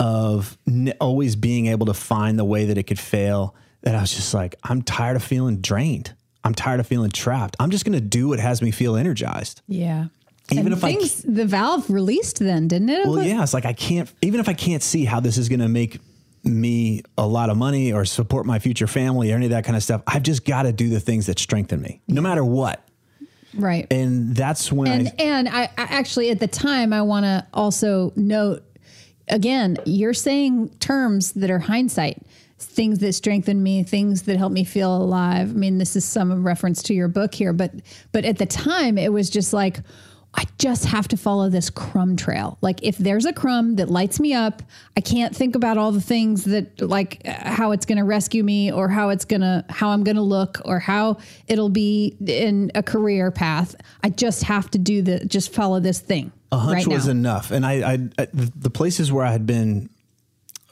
Of 0.00 0.56
n- 0.66 0.94
always 0.98 1.36
being 1.36 1.66
able 1.66 1.86
to 1.86 1.94
find 1.94 2.38
the 2.38 2.44
way 2.44 2.64
that 2.64 2.78
it 2.78 2.84
could 2.84 2.98
fail 2.98 3.54
that 3.82 3.94
I 3.94 4.00
was 4.00 4.12
just 4.12 4.32
like, 4.34 4.56
I'm 4.64 4.82
tired 4.82 5.16
of 5.16 5.22
feeling 5.22 5.58
drained. 5.60 6.14
I'm 6.42 6.54
tired 6.54 6.80
of 6.80 6.86
feeling 6.86 7.10
trapped. 7.10 7.54
I'm 7.60 7.70
just 7.70 7.84
going 7.84 7.92
to 7.92 8.00
do 8.00 8.28
what 8.28 8.40
has 8.40 8.62
me 8.62 8.70
feel 8.70 8.96
energized. 8.96 9.60
Yeah. 9.68 10.06
Even 10.50 10.66
And 10.66 10.74
if 10.74 10.82
I 10.82 10.94
things, 10.94 11.22
the 11.22 11.44
valve 11.44 11.88
released 11.90 12.38
then, 12.38 12.66
didn't 12.66 12.88
it? 12.88 13.06
Well, 13.06 13.22
yeah, 13.22 13.42
it's 13.42 13.52
like 13.52 13.66
I 13.66 13.74
can't, 13.74 14.10
even 14.22 14.40
if 14.40 14.48
I 14.48 14.54
can't 14.54 14.82
see 14.82 15.04
how 15.04 15.20
this 15.20 15.36
is 15.36 15.48
going 15.50 15.60
to 15.60 15.68
make 15.68 16.00
me 16.42 17.02
a 17.18 17.26
lot 17.26 17.50
of 17.50 17.58
money 17.58 17.92
or 17.92 18.06
support 18.06 18.46
my 18.46 18.58
future 18.58 18.86
family 18.86 19.30
or 19.32 19.36
any 19.36 19.46
of 19.46 19.50
that 19.50 19.64
kind 19.64 19.76
of 19.76 19.82
stuff, 19.82 20.02
I've 20.06 20.22
just 20.22 20.46
got 20.46 20.62
to 20.62 20.72
do 20.72 20.88
the 20.88 20.98
things 20.98 21.26
that 21.26 21.38
strengthen 21.38 21.82
me, 21.82 22.00
no 22.08 22.22
matter 22.22 22.42
what. 22.42 22.82
Right. 23.54 23.86
And 23.90 24.34
that's 24.34 24.72
when 24.72 24.88
and 24.88 25.08
I, 25.08 25.22
and 25.22 25.48
I, 25.48 25.62
I 25.62 25.70
actually 25.76 26.30
at 26.30 26.40
the 26.40 26.48
time 26.48 26.92
I 26.94 27.02
want 27.02 27.24
to 27.24 27.46
also 27.52 28.12
note 28.16 28.64
again 29.30 29.76
you're 29.84 30.14
saying 30.14 30.68
terms 30.80 31.32
that 31.32 31.50
are 31.50 31.58
hindsight 31.58 32.22
things 32.58 32.98
that 32.98 33.12
strengthen 33.12 33.62
me 33.62 33.82
things 33.82 34.22
that 34.22 34.36
help 34.36 34.52
me 34.52 34.64
feel 34.64 34.96
alive 34.96 35.50
i 35.50 35.52
mean 35.52 35.78
this 35.78 35.96
is 35.96 36.04
some 36.04 36.44
reference 36.46 36.82
to 36.82 36.94
your 36.94 37.08
book 37.08 37.34
here 37.34 37.52
but 37.52 37.72
but 38.12 38.24
at 38.24 38.38
the 38.38 38.46
time 38.46 38.98
it 38.98 39.12
was 39.12 39.30
just 39.30 39.52
like 39.52 39.80
I 40.32 40.44
just 40.58 40.84
have 40.86 41.08
to 41.08 41.16
follow 41.16 41.48
this 41.48 41.70
crumb 41.70 42.16
trail. 42.16 42.56
Like 42.60 42.82
if 42.82 42.96
there's 42.98 43.24
a 43.24 43.32
crumb 43.32 43.76
that 43.76 43.90
lights 43.90 44.20
me 44.20 44.32
up, 44.32 44.62
I 44.96 45.00
can't 45.00 45.34
think 45.34 45.56
about 45.56 45.76
all 45.76 45.90
the 45.90 46.00
things 46.00 46.44
that 46.44 46.80
like 46.80 47.26
how 47.26 47.72
it's 47.72 47.84
going 47.84 47.98
to 47.98 48.04
rescue 48.04 48.44
me 48.44 48.70
or 48.70 48.88
how 48.88 49.08
it's 49.08 49.24
going 49.24 49.40
to 49.40 49.64
how 49.68 49.90
I'm 49.90 50.04
going 50.04 50.16
to 50.16 50.22
look 50.22 50.60
or 50.64 50.78
how 50.78 51.18
it'll 51.48 51.68
be 51.68 52.16
in 52.24 52.70
a 52.76 52.82
career 52.82 53.32
path. 53.32 53.74
I 54.04 54.10
just 54.10 54.44
have 54.44 54.70
to 54.70 54.78
do 54.78 55.02
the 55.02 55.24
just 55.24 55.52
follow 55.52 55.80
this 55.80 55.98
thing. 55.98 56.32
A 56.52 56.58
hunch 56.58 56.86
right 56.86 56.88
was 56.88 57.06
now. 57.06 57.10
enough. 57.12 57.50
And 57.50 57.64
I, 57.64 57.92
I, 57.92 57.98
I, 58.18 58.26
the 58.32 58.70
places 58.70 59.12
where 59.12 59.24
I 59.24 59.30
had 59.32 59.46
been 59.46 59.88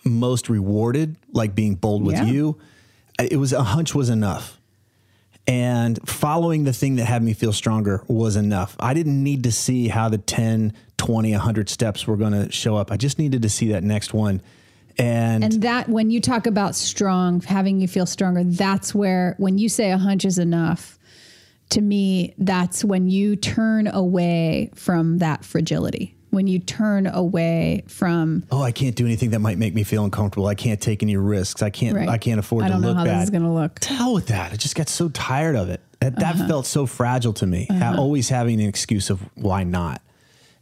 most 0.05 0.49
rewarded, 0.49 1.17
like 1.33 1.55
being 1.55 1.75
bold 1.75 2.03
with 2.05 2.17
Yeah. 2.17 2.25
you, 2.25 2.59
it 3.19 3.37
was 3.37 3.53
a 3.53 3.63
hunch 3.63 3.95
was 3.95 4.09
enough. 4.11 4.59
And 5.47 5.99
following 6.09 6.65
the 6.65 6.73
thing 6.75 6.97
that 6.97 7.07
had 7.07 7.23
me 7.23 7.33
feel 7.33 7.53
stronger 7.55 8.03
was 8.07 8.37
enough. 8.37 8.77
I 8.79 8.93
didn't 8.93 9.23
need 9.23 9.45
to 9.45 9.53
see 9.53 9.89
how 9.89 10.09
the 10.11 10.19
10, 10.19 10.75
20, 10.99 11.33
100 11.33 11.69
steps 11.71 12.07
were 12.07 12.17
going 12.17 12.33
to 12.33 12.53
show 12.53 12.77
up. 12.77 12.93
I 12.93 12.97
just 12.99 13.19
needed 13.19 13.41
to 13.43 13.49
see 13.49 13.69
that 13.69 13.83
next 13.83 14.13
one. 14.13 14.43
And, 14.99 15.43
And 15.45 15.53
that 15.63 15.89
when 15.89 16.11
you 16.11 16.21
talk 16.21 16.47
about 16.47 16.75
strong, 16.75 17.41
having 17.41 17.81
you 17.81 17.89
feel 17.89 18.05
stronger, 18.05 18.45
that's 18.45 18.95
where 18.95 19.37
when 19.39 19.57
you 19.57 19.69
say 19.71 19.91
a 19.91 19.97
hunch 19.97 20.25
is 20.27 20.39
enough, 20.39 20.98
to 21.71 21.81
me, 21.81 22.35
that's 22.39 22.85
when 22.85 23.09
you 23.09 23.37
turn 23.37 23.87
away 23.87 24.71
from 24.75 25.19
that 25.19 25.45
fragility. 25.45 26.15
When 26.31 26.47
you 26.47 26.59
turn 26.59 27.07
away 27.07 27.85
from 27.89 28.45
oh, 28.51 28.63
I 28.63 28.71
can't 28.71 28.95
do 28.95 29.07
anything 29.07 29.31
that 29.31 29.39
might 29.39 29.57
make 29.57 29.75
me 29.75 29.83
feel 29.83 30.05
uncomfortable. 30.05 30.47
I 30.47 30.55
can't 30.55 30.79
take 30.81 31.03
any 31.03 31.17
risks. 31.17 31.63
I 31.63 31.71
can't. 31.71 31.97
Right. 31.97 32.07
I 32.09 32.19
can't 32.19 32.39
afford 32.39 32.65
I 32.65 32.67
to 32.69 32.73
don't 32.75 32.83
know 32.83 32.89
look 32.89 32.97
how 32.99 33.05
bad. 33.05 33.17
this 33.19 33.25
is 33.25 33.31
gonna 33.31 33.53
look. 33.55 33.79
To 33.81 33.95
hell 33.95 34.13
with 34.13 34.27
that. 34.27 34.53
I 34.53 34.57
just 34.57 34.75
got 34.75 34.91
so 34.91 35.09
tired 35.09 35.57
of 35.57 35.71
it. 35.71 35.81
That, 36.01 36.17
that 36.17 36.35
Uh-huh. 36.35 36.47
felt 36.47 36.67
so 36.67 36.85
fragile 36.85 37.33
to 37.35 37.47
me. 37.47 37.67
Ha- 37.71 37.95
always 37.97 38.29
having 38.29 38.61
an 38.61 38.69
excuse 38.69 39.09
of 39.09 39.21
why 39.37 39.65
not. 39.65 40.03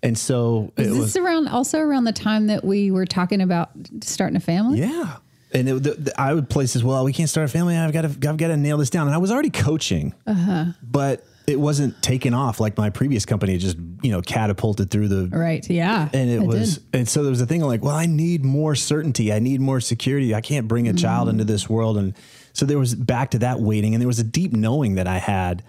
And 0.04 0.16
so 0.16 0.72
it 0.76 0.86
is 0.86 0.92
was. 0.96 1.14
this 1.14 1.16
around 1.16 1.48
also 1.48 1.80
around 1.80 2.04
the 2.04 2.12
time 2.12 2.46
that 2.46 2.64
we 2.64 2.92
were 2.92 3.04
talking 3.06 3.40
about 3.40 3.70
starting 4.02 4.36
a 4.36 4.40
family? 4.40 4.78
Yeah. 4.78 5.16
And 5.52 5.68
it, 5.68 5.82
the, 5.82 5.90
the, 5.94 6.20
I 6.20 6.34
would 6.34 6.50
place 6.50 6.74
as 6.76 6.82
well, 6.84 7.04
we 7.04 7.12
can't 7.12 7.28
start 7.30 7.44
a 7.44 7.48
family. 7.52 7.76
I've 7.76 7.92
got 7.92 8.02
to, 8.02 8.08
I've 8.28 8.36
got 8.36 8.48
to 8.48 8.56
nail 8.56 8.78
this 8.78 8.90
down. 8.90 9.06
And 9.06 9.14
I 9.14 9.18
was 9.18 9.30
already 9.30 9.50
coaching, 9.50 10.12
Uh-huh. 10.26 10.66
but 10.82 11.24
it 11.46 11.60
wasn't 11.60 12.02
taken 12.02 12.34
off 12.34 12.58
like 12.58 12.76
my 12.76 12.90
previous 12.90 13.24
company 13.24 13.54
It 13.54 13.58
just, 13.58 13.76
you 14.02 14.10
know, 14.10 14.20
catapulted 14.20 14.90
through 14.90 15.06
the, 15.08 15.28
Right. 15.36 15.64
Yeah. 15.70 16.08
and 16.12 16.28
it, 16.28 16.40
did. 16.40 16.46
was, 16.48 16.80
and 16.92 17.08
so 17.08 17.22
there 17.22 17.30
was 17.30 17.40
a 17.40 17.46
thing 17.46 17.60
like, 17.62 17.82
well, 17.84 17.94
I 17.94 18.06
need 18.06 18.44
more 18.44 18.74
certainty. 18.74 19.32
I 19.32 19.38
need 19.38 19.60
more 19.60 19.80
security. 19.80 20.34
I 20.34 20.40
can't 20.40 20.66
bring 20.66 20.88
a 20.88 20.92
child 20.92 21.28
into 21.28 21.44
this 21.44 21.68
world. 21.70 21.96
And 21.98 22.14
so 22.52 22.66
there 22.66 22.78
was 22.78 22.94
back 22.96 23.30
to 23.30 23.38
that 23.38 23.60
waiting. 23.60 23.94
And 23.94 24.00
there 24.00 24.08
was 24.08 24.18
a 24.18 24.24
deep 24.24 24.52
knowing 24.52 24.96
that 24.96 25.06
I 25.06 25.18
had, 25.18 25.62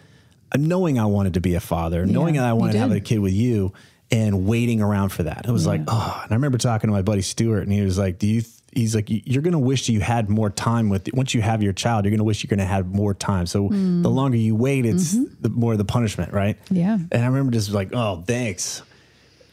knowing 0.57 0.97
I 0.97 1.05
wanted 1.05 1.35
to 1.35 1.41
be 1.41 1.53
a 1.53 1.59
father, 1.59 2.05
knowing 2.07 2.33
that 2.35 2.45
I 2.45 2.53
wanted 2.53 2.73
to 2.73 2.79
have 2.79 2.91
a 2.91 2.99
kid 2.99 3.19
with 3.19 3.33
you 3.33 3.73
and 4.09 4.47
waiting 4.47 4.81
around 4.81 5.09
for 5.09 5.23
that. 5.23 5.45
It 5.47 5.51
was 5.51 5.67
like, 5.67 5.81
oh, 5.87 6.19
and 6.23 6.31
I 6.31 6.35
remember 6.35 6.57
talking 6.57 6.87
to 6.87 6.91
my 6.93 7.01
buddy 7.03 7.21
Stuart 7.21 7.61
and 7.63 7.71
he 7.71 7.81
was 7.81 7.97
like, 7.99 8.17
do 8.17 8.25
you, 8.25 8.41
th- 8.41 8.53
he's 8.77 8.95
like, 8.95 9.07
you're 9.09 9.41
going 9.41 9.51
to 9.53 9.59
wish 9.59 9.89
you 9.89 9.99
had 9.99 10.29
more 10.29 10.49
time 10.49 10.89
with, 10.89 11.09
once 11.13 11.33
you 11.33 11.41
have 11.41 11.61
your 11.63 11.73
child, 11.73 12.05
you're 12.05 12.11
going 12.11 12.19
to 12.19 12.23
wish 12.23 12.43
you're 12.43 12.49
going 12.49 12.59
to 12.59 12.65
have 12.65 12.87
more 12.87 13.13
time. 13.13 13.45
So 13.45 13.67
the 13.69 14.09
longer 14.09 14.37
you 14.37 14.55
wait, 14.55 14.85
it's 14.85 15.17
the 15.41 15.49
more 15.49 15.75
the 15.75 15.83
punishment. 15.85 16.31
Right. 16.33 16.57
Mm. 16.57 16.63
Mm-hmm. 16.65 16.75
Yeah. 16.75 16.97
And 17.11 17.23
I 17.23 17.25
remember 17.27 17.51
just 17.51 17.71
like, 17.71 17.89
oh, 17.93 18.23
thanks. 18.25 18.83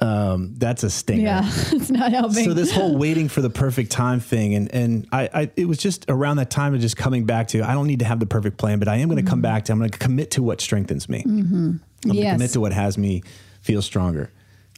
Um, 0.01 0.55
that's 0.59 0.83
a 0.83 0.91
stinger. 0.91 1.23
yeah. 1.23 1.43
it's 1.73 1.91
not 1.91 2.11
helping. 2.13 2.45
So 2.45 2.53
this 2.53 2.73
whole 2.73 2.97
waiting 3.05 3.29
for 3.29 3.41
the 3.41 3.49
perfect 3.51 3.91
time 3.93 4.19
thing, 4.21 4.55
and 4.55 4.69
and 4.75 5.07
I, 5.13 5.31
I 5.33 5.51
it 5.57 5.67
was 5.67 5.79
just 5.79 6.05
around 6.09 6.37
that 6.39 6.51
time 6.51 6.75
of 6.75 6.81
just 6.81 6.97
coming 6.97 7.25
back 7.27 7.49
to 7.49 7.63
I 7.63 7.73
don't 7.75 7.87
need 7.87 8.01
to 8.01 8.05
have 8.05 8.19
the 8.21 8.27
perfect 8.27 8.59
plan, 8.59 8.81
but 8.81 8.89
I 8.89 8.97
am 8.97 9.09
going 9.09 9.25
to 9.25 9.29
come 9.31 9.41
back 9.41 9.65
to 9.67 9.73
I'm 9.73 9.79
going 9.79 9.91
to 9.91 9.99
commit 9.99 10.33
to 10.33 10.43
what 10.43 10.61
strengthens 10.61 11.09
me. 11.09 11.23
I'm 11.25 11.31
going 11.31 11.45
to 11.45 12.09
Mm-hmm. 12.09 12.13
Yes. 12.13 12.35
commit 12.35 12.51
to 12.51 12.61
what 12.61 12.73
has 12.73 12.99
me 12.99 13.23
feel 13.63 13.81
stronger. 13.81 14.31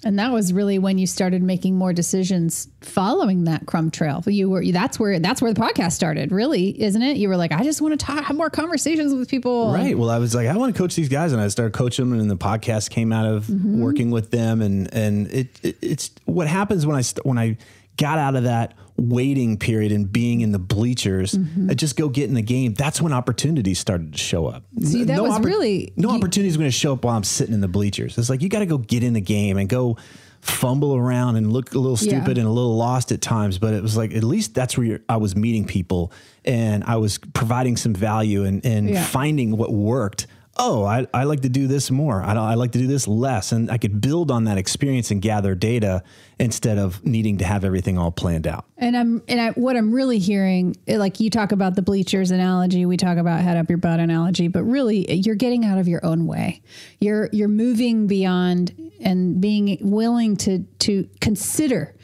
And 0.05 0.19
that 0.19 0.31
was 0.31 0.53
really 0.53 0.79
when 0.79 0.99
you 0.99 1.07
started 1.07 1.43
making 1.43 1.77
more 1.77 1.93
decisions 1.93 2.69
following 2.81 3.45
that 3.45 3.67
crumb 3.67 3.91
trail. 3.91 4.23
You 4.27 4.51
were 4.51 4.65
that's 4.65 5.01
where 5.01 5.19
that's 5.19 5.41
where 5.41 5.53
the 5.53 5.61
podcast 5.61 5.93
started, 5.93 6.33
really, 6.33 6.81
isn't 6.81 7.01
it? 7.01 7.17
You 7.17 7.29
were 7.29 7.37
like, 7.37 7.51
I 7.51 7.65
just 7.65 7.81
want 7.81 7.99
to 7.99 8.05
talk, 8.05 8.23
have 8.25 8.37
more 8.37 8.51
conversations 8.51 9.15
with 9.15 9.29
people. 9.29 9.73
Right. 9.73 9.97
Well, 9.97 10.11
I 10.11 10.19
was 10.19 10.35
like, 10.35 10.49
I 10.49 10.57
want 10.57 10.75
to 10.75 10.79
coach 10.79 10.95
these 10.95 11.09
guys, 11.09 11.33
and 11.33 11.41
I 11.41 11.49
started 11.49 11.73
coaching 11.73 12.11
them, 12.11 12.21
and 12.21 12.31
the 12.31 12.37
podcast 12.37 12.91
came 12.91 13.13
out 13.13 13.27
of 13.27 13.47
mm-hmm. 13.47 13.81
working 13.81 14.11
with 14.11 14.31
them, 14.31 14.61
and 14.61 14.93
and 14.93 15.29
it, 15.29 15.61
it 15.63 15.79
it's 15.81 16.11
what 16.27 16.47
happens 16.47 16.87
when 16.87 16.97
I 16.97 17.03
when 17.23 17.39
I 17.39 17.57
got 17.97 18.19
out 18.19 18.37
of 18.37 18.45
that 18.45 18.75
waiting 18.99 19.59
period 19.59 19.93
and 19.93 20.11
being 20.11 20.41
in 20.41 20.53
the 20.53 20.59
bleachers, 20.59 21.39
I 21.69 21.75
just 21.75 21.97
go 21.97 22.09
get 22.09 22.29
in 22.29 22.35
the 22.35 22.43
game. 22.43 22.75
That's 22.75 23.01
when 23.01 23.13
opportunities 23.13 23.79
started 23.79 24.13
to 24.13 24.19
show 24.19 24.47
up. 24.47 24.65
See, 24.83 25.05
that 25.05 25.23
was 25.23 25.39
really- 25.41 25.93
no 25.97 26.11
you- 26.11 26.17
opportunity 26.17 26.49
is 26.49 26.57
going 26.57 26.69
to 26.69 26.77
show 26.77 26.95
up 26.95 27.05
while 27.05 27.17
I'm 27.17 27.25
sitting 27.25 27.55
in 27.55 27.61
the 27.61 27.69
bleachers. 27.69 28.17
It's 28.19 28.31
like 28.31 28.43
you 28.43 28.49
got 28.49 28.61
to 28.61 28.67
go 28.67 28.79
get 28.79 29.03
in 29.03 29.13
the 29.13 29.21
game 29.21 29.59
and 29.59 29.69
go 29.69 29.97
fumble 30.41 30.95
around 30.95 31.37
and 31.37 31.53
look 31.53 31.75
a 31.75 31.79
little 31.79 31.99
Yeah. 32.01 32.19
stupid 32.21 32.39
and 32.39 32.47
a 32.47 32.51
little 32.51 32.77
lost 32.77 33.11
at 33.13 33.21
times. 33.21 33.59
But 33.59 33.75
it 33.75 33.83
was 33.83 33.97
like 33.97 34.15
at 34.15 34.23
least 34.25 34.55
that's 34.55 34.77
where 34.79 34.87
you're, 34.87 35.01
I 35.09 35.17
was 35.17 35.35
meeting 35.35 35.65
people 35.65 36.13
and 36.45 36.85
I 36.85 36.97
was 36.97 37.19
providing 37.19 37.77
some 37.77 37.95
value 37.95 38.45
and 38.45 38.65
and 38.65 38.89
Yeah. 38.91 39.05
finding 39.05 39.57
what 39.57 39.73
worked. 39.73 40.27
Oh, 40.59 40.85
I, 40.85 41.07
I 41.13 41.25
like 41.25 41.43
to 41.43 41.49
do 41.49 41.67
this 41.67 41.91
more. 41.91 42.23
I, 42.23 42.33
don't, 42.35 42.45
I 42.45 42.55
like 42.55 42.73
to 42.73 42.79
do 42.79 42.87
this 42.87 43.07
less. 43.07 43.53
And 43.53 43.71
I 43.71 43.79
could 43.79 44.01
build 44.01 44.31
on 44.31 44.45
that 44.45 44.57
experience 44.59 45.11
and 45.11 45.21
gather 45.21 45.55
data 45.55 46.03
instead 46.39 46.79
of 46.79 47.05
needing 47.05 47.39
to 47.39 47.45
have 47.45 47.65
everything 47.65 47.99
all 47.99 48.11
planned 48.11 48.47
out. 48.47 48.65
And 48.79 48.97
I'm 48.97 49.23
and 49.29 49.41
I, 49.41 49.51
what 49.51 49.77
I'm 49.77 49.93
really 49.93 50.19
hearing, 50.19 50.77
eh, 50.87 50.97
like 50.99 51.21
you 51.21 51.31
talk 51.31 51.53
about 51.53 51.75
the 51.75 51.83
bleachers 51.83 52.31
analogy, 52.31 52.87
we 52.87 52.97
talk 52.97 53.19
about 53.19 53.41
head 53.41 53.57
up 53.57 53.69
your 53.69 53.79
butt 53.79 54.01
analogy, 54.01 54.49
but 54.49 54.63
really 54.65 55.13
you're 55.13 55.35
getting 55.35 55.65
out 55.65 55.79
of 55.79 55.89
your 55.89 56.05
own 56.05 56.27
way. 56.27 56.63
You're 57.01 57.29
you're 57.33 57.49
moving 57.49 58.07
beyond 58.07 58.93
and 59.01 59.41
being 59.41 59.79
willing 59.81 60.37
to 60.39 60.61
to 60.81 61.09
consider 61.21 61.95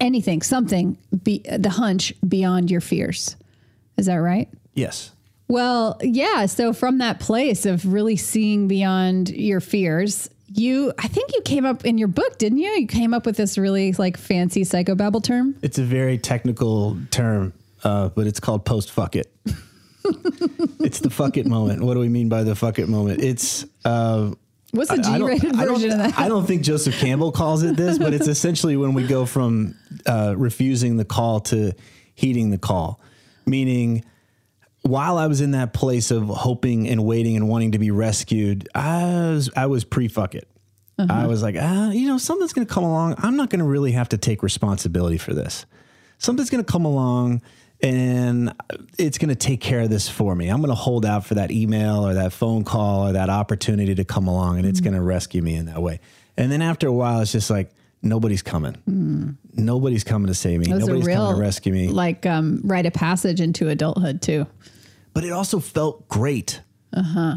anything, 0.00 0.42
something, 0.42 0.98
be, 1.22 1.44
the 1.58 1.70
hunch 1.70 2.12
beyond 2.26 2.70
your 2.70 2.80
fears. 2.80 3.36
Is 3.96 4.06
that 4.06 4.16
right? 4.16 4.48
Yes. 4.74 5.12
Well, 5.50 5.98
yeah. 6.02 6.46
So 6.46 6.72
from 6.72 6.98
that 6.98 7.18
place 7.20 7.66
of 7.66 7.84
really 7.92 8.16
seeing 8.16 8.68
beyond 8.68 9.30
your 9.30 9.60
fears, 9.60 10.30
you, 10.52 10.92
I 10.98 11.08
think 11.08 11.32
you 11.34 11.40
came 11.42 11.64
up 11.66 11.84
in 11.84 11.98
your 11.98 12.08
book, 12.08 12.38
didn't 12.38 12.58
you? 12.58 12.70
You 12.70 12.86
came 12.86 13.12
up 13.14 13.26
with 13.26 13.36
this 13.36 13.58
really 13.58 13.92
like 13.92 14.16
fancy 14.16 14.62
psychobabble 14.62 15.22
term. 15.24 15.56
It's 15.62 15.78
a 15.78 15.84
very 15.84 16.18
technical 16.18 16.96
term. 17.10 17.52
uh, 17.82 18.10
but 18.10 18.26
it's 18.26 18.38
called 18.40 18.64
post 18.64 18.90
fuck 18.92 19.16
it. 19.16 19.32
it's 20.80 21.00
the 21.00 21.10
fuck 21.10 21.36
it 21.36 21.46
moment. 21.46 21.82
What 21.82 21.94
do 21.94 22.00
we 22.00 22.08
mean 22.08 22.28
by 22.28 22.42
the 22.44 22.54
fuck 22.54 22.78
it 22.78 22.88
moment? 22.88 23.22
It's 23.22 23.64
uh, 23.84 24.32
What's 24.72 24.90
the 24.90 24.96
I- 25.04 25.14
I 25.14 25.18
don't- 25.18 25.26
G-rated 25.38 25.56
I 25.56 25.64
don't- 25.64 25.74
version 25.74 25.90
of 25.92 25.98
that? 25.98 26.18
I 26.18 26.28
don't 26.28 26.46
think 26.46 26.62
Joseph 26.62 26.94
Campbell 26.98 27.32
calls 27.32 27.62
it 27.64 27.76
this, 27.76 27.98
but 27.98 28.12
it's 28.14 28.28
essentially 28.36 28.76
when 28.76 28.94
we 28.94 29.06
go 29.06 29.26
from 29.26 29.74
uh, 30.06 30.34
refusing 30.36 30.96
the 30.96 31.04
call 31.04 31.40
to 31.40 31.72
heeding 32.14 32.50
the 32.50 32.58
call, 32.58 33.00
meaning 33.46 34.04
while 34.82 35.18
I 35.18 35.26
was 35.26 35.40
in 35.40 35.50
that 35.52 35.72
place 35.72 36.10
of 36.10 36.28
hoping 36.28 36.88
and 36.88 37.04
waiting 37.04 37.36
and 37.36 37.48
wanting 37.48 37.72
to 37.72 37.78
be 37.78 37.90
rescued, 37.90 38.68
I 38.74 39.30
was 39.30 39.50
I 39.56 39.66
was 39.66 39.84
pre 39.84 40.08
fuck 40.08 40.34
it. 40.34 40.48
Uh-huh. 40.98 41.12
I 41.12 41.26
was 41.26 41.42
like, 41.42 41.56
ah, 41.58 41.90
you 41.90 42.06
know, 42.06 42.18
something's 42.18 42.52
going 42.52 42.66
to 42.66 42.72
come 42.72 42.84
along. 42.84 43.14
I'm 43.18 43.36
not 43.36 43.48
going 43.50 43.60
to 43.60 43.64
really 43.64 43.92
have 43.92 44.10
to 44.10 44.18
take 44.18 44.42
responsibility 44.42 45.16
for 45.16 45.32
this. 45.32 45.64
Something's 46.18 46.50
going 46.50 46.62
to 46.62 46.70
come 46.70 46.84
along 46.84 47.40
and 47.82 48.52
it's 48.98 49.16
going 49.16 49.30
to 49.30 49.34
take 49.34 49.62
care 49.62 49.80
of 49.80 49.88
this 49.88 50.10
for 50.10 50.34
me. 50.34 50.48
I'm 50.48 50.58
going 50.58 50.68
to 50.68 50.74
hold 50.74 51.06
out 51.06 51.24
for 51.24 51.36
that 51.36 51.50
email 51.50 52.06
or 52.06 52.12
that 52.14 52.34
phone 52.34 52.64
call 52.64 53.08
or 53.08 53.12
that 53.12 53.30
opportunity 53.30 53.94
to 53.94 54.04
come 54.04 54.28
along 54.28 54.56
and 54.56 54.64
Mm-hmm. 54.64 54.70
it's 54.70 54.80
going 54.80 54.92
to 54.92 55.00
rescue 55.00 55.40
me 55.40 55.54
in 55.54 55.66
that 55.66 55.80
way. 55.80 56.00
And 56.36 56.52
then 56.52 56.60
after 56.60 56.86
a 56.86 56.92
while, 56.92 57.20
it's 57.22 57.32
just 57.32 57.48
like, 57.48 57.70
nobody's 58.02 58.42
coming. 58.42 59.36
Nobody's 59.54 60.04
coming 60.04 60.28
to 60.28 60.34
save 60.34 60.60
me. 60.60 60.72
Was 60.72 60.80
Nobody's 60.86 61.04
real, 61.06 61.16
coming 61.18 61.34
to 61.36 61.40
rescue 61.40 61.72
me. 61.72 61.88
like 61.88 62.26
um, 62.26 62.60
rite 62.64 62.86
of 62.86 62.92
passage 62.92 63.40
into 63.40 63.68
adulthood 63.68 64.22
too. 64.22 64.46
but 65.14 65.24
it 65.24 65.30
also 65.32 65.58
felt 65.60 66.08
great. 66.08 66.60
Uh 66.94 67.00
Uh-huh. 67.00 67.36